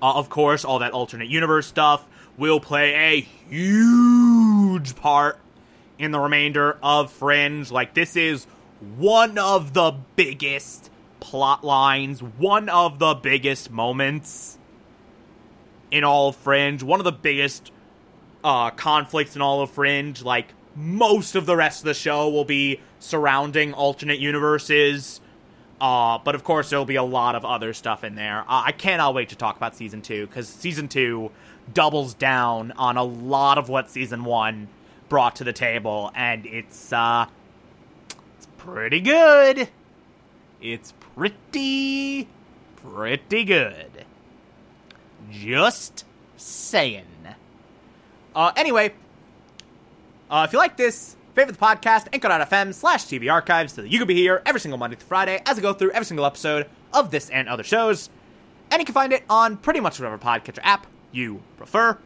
uh, 0.00 0.14
of 0.14 0.30
course 0.30 0.64
all 0.64 0.78
that 0.78 0.92
alternate 0.92 1.28
universe 1.28 1.66
stuff 1.66 2.06
will 2.36 2.60
play 2.60 2.94
a 2.94 3.20
huge 3.20 4.96
part 4.96 5.38
in 5.98 6.10
the 6.10 6.18
remainder 6.18 6.78
of 6.82 7.12
Fringe. 7.12 7.70
Like, 7.70 7.94
this 7.94 8.16
is 8.16 8.46
one 8.96 9.38
of 9.38 9.72
the 9.72 9.94
biggest 10.16 10.90
plot 11.22 11.62
lines, 11.62 12.20
one 12.20 12.68
of 12.68 12.98
the 12.98 13.14
biggest 13.14 13.70
moments 13.70 14.58
in 15.92 16.02
all 16.02 16.30
of 16.30 16.36
Fringe, 16.36 16.82
one 16.82 16.98
of 16.98 17.04
the 17.04 17.12
biggest 17.12 17.70
uh, 18.42 18.70
conflicts 18.70 19.36
in 19.36 19.40
all 19.40 19.60
of 19.62 19.70
Fringe. 19.70 20.20
Like, 20.22 20.52
most 20.74 21.36
of 21.36 21.46
the 21.46 21.54
rest 21.54 21.80
of 21.80 21.84
the 21.84 21.94
show 21.94 22.28
will 22.28 22.44
be 22.44 22.80
surrounding 22.98 23.72
alternate 23.72 24.18
universes. 24.18 25.20
Uh, 25.80 26.18
but 26.18 26.34
of 26.34 26.42
course, 26.42 26.70
there'll 26.70 26.84
be 26.84 26.96
a 26.96 27.02
lot 27.02 27.36
of 27.36 27.44
other 27.44 27.72
stuff 27.72 28.02
in 28.02 28.16
there. 28.16 28.40
Uh, 28.40 28.64
I 28.66 28.72
cannot 28.72 29.14
wait 29.14 29.28
to 29.28 29.36
talk 29.36 29.56
about 29.56 29.76
season 29.76 30.02
two 30.02 30.26
because 30.26 30.48
season 30.48 30.88
two 30.88 31.30
doubles 31.72 32.14
down 32.14 32.72
on 32.72 32.96
a 32.96 33.04
lot 33.04 33.58
of 33.58 33.68
what 33.68 33.90
season 33.90 34.24
one 34.24 34.68
brought 35.08 35.36
to 35.36 35.44
the 35.44 35.52
table, 35.52 36.10
and 36.14 36.46
it's 36.46 36.92
uh, 36.92 37.26
it's 38.36 38.48
pretty 38.56 39.00
good. 39.00 39.68
It's 40.62 40.92
pretty, 41.16 42.28
pretty 42.76 43.44
good. 43.44 44.06
Just 45.28 46.04
saying. 46.36 47.04
Uh, 48.34 48.52
anyway, 48.54 48.94
uh, 50.30 50.44
if 50.46 50.52
you 50.52 50.60
like 50.60 50.76
this, 50.76 51.16
favorite 51.34 51.58
the 51.58 51.58
podcast, 51.58 52.06
anchor.fm 52.12 52.72
slash 52.72 53.04
TV 53.06 53.30
archives 53.30 53.72
so 53.72 53.82
that 53.82 53.90
you 53.90 53.98
can 53.98 54.06
be 54.06 54.14
here 54.14 54.40
every 54.46 54.60
single 54.60 54.78
Monday 54.78 54.94
through 54.94 55.08
Friday 55.08 55.42
as 55.46 55.58
I 55.58 55.62
go 55.62 55.72
through 55.72 55.90
every 55.90 56.06
single 56.06 56.24
episode 56.24 56.68
of 56.92 57.10
this 57.10 57.28
and 57.30 57.48
other 57.48 57.64
shows. 57.64 58.08
And 58.70 58.78
you 58.78 58.86
can 58.86 58.94
find 58.94 59.12
it 59.12 59.24
on 59.28 59.56
pretty 59.56 59.80
much 59.80 59.98
whatever 59.98 60.16
podcatcher 60.16 60.60
app 60.62 60.86
you 61.10 61.42
prefer. 61.56 61.98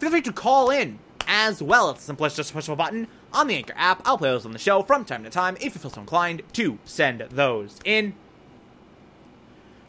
Feel 0.00 0.10
free 0.10 0.22
to 0.22 0.32
call 0.32 0.70
in 0.70 0.98
as 1.28 1.62
well. 1.62 1.90
It's 1.90 2.00
the 2.00 2.06
simplest, 2.06 2.36
just 2.36 2.52
push 2.52 2.68
a 2.68 2.74
button 2.74 3.06
on 3.32 3.46
the 3.46 3.56
Anchor 3.56 3.74
app. 3.76 4.02
I'll 4.04 4.18
play 4.18 4.30
those 4.30 4.46
on 4.46 4.52
the 4.52 4.58
show 4.58 4.82
from 4.82 5.04
time 5.04 5.24
to 5.24 5.30
time 5.30 5.56
if 5.56 5.74
you 5.74 5.80
feel 5.80 5.90
so 5.90 6.00
inclined 6.00 6.42
to 6.54 6.78
send 6.84 7.20
those 7.30 7.80
in. 7.84 8.14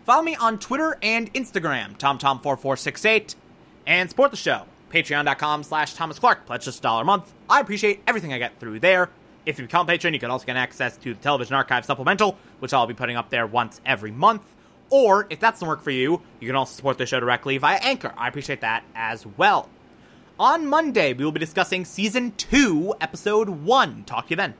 Follow 0.05 0.23
me 0.23 0.35
on 0.35 0.59
Twitter 0.59 0.97
and 1.01 1.33
Instagram, 1.33 1.97
TomTom4468, 1.97 3.35
and 3.87 4.09
support 4.09 4.31
the 4.31 4.37
show, 4.37 4.65
patreon.com 4.91 5.63
slash 5.63 5.93
Thomas 5.93 6.19
Clark. 6.19 6.45
Pledge 6.45 6.65
just 6.65 6.79
a 6.79 6.81
dollar 6.81 7.03
a 7.03 7.05
month. 7.05 7.33
I 7.49 7.61
appreciate 7.61 8.01
everything 8.05 8.33
I 8.33 8.37
get 8.37 8.59
through 8.59 8.81
there. 8.81 9.09
If 9.45 9.59
you 9.59 9.65
become 9.65 9.87
a 9.87 9.89
patron, 9.89 10.13
you 10.13 10.19
can 10.19 10.31
also 10.31 10.45
get 10.45 10.55
access 10.57 10.97
to 10.97 11.13
the 11.13 11.19
Television 11.19 11.55
Archive 11.55 11.85
Supplemental, 11.85 12.37
which 12.59 12.73
I'll 12.73 12.87
be 12.87 12.93
putting 12.93 13.15
up 13.15 13.29
there 13.29 13.47
once 13.47 13.79
every 13.85 14.11
month. 14.11 14.43
Or, 14.89 15.25
if 15.29 15.39
that's 15.39 15.55
doesn't 15.55 15.67
work 15.67 15.81
for 15.81 15.91
you, 15.91 16.21
you 16.39 16.47
can 16.47 16.55
also 16.55 16.75
support 16.75 16.97
the 16.97 17.05
show 17.05 17.19
directly 17.19 17.57
via 17.57 17.79
Anchor. 17.81 18.13
I 18.17 18.27
appreciate 18.27 18.61
that 18.61 18.83
as 18.95 19.25
well. 19.25 19.69
On 20.39 20.65
Monday, 20.65 21.13
we 21.13 21.23
will 21.23 21.31
be 21.31 21.39
discussing 21.39 21.85
season 21.85 22.31
two, 22.37 22.95
episode 22.99 23.49
one. 23.49 24.03
Talk 24.05 24.25
to 24.25 24.29
you 24.31 24.35
then. 24.35 24.51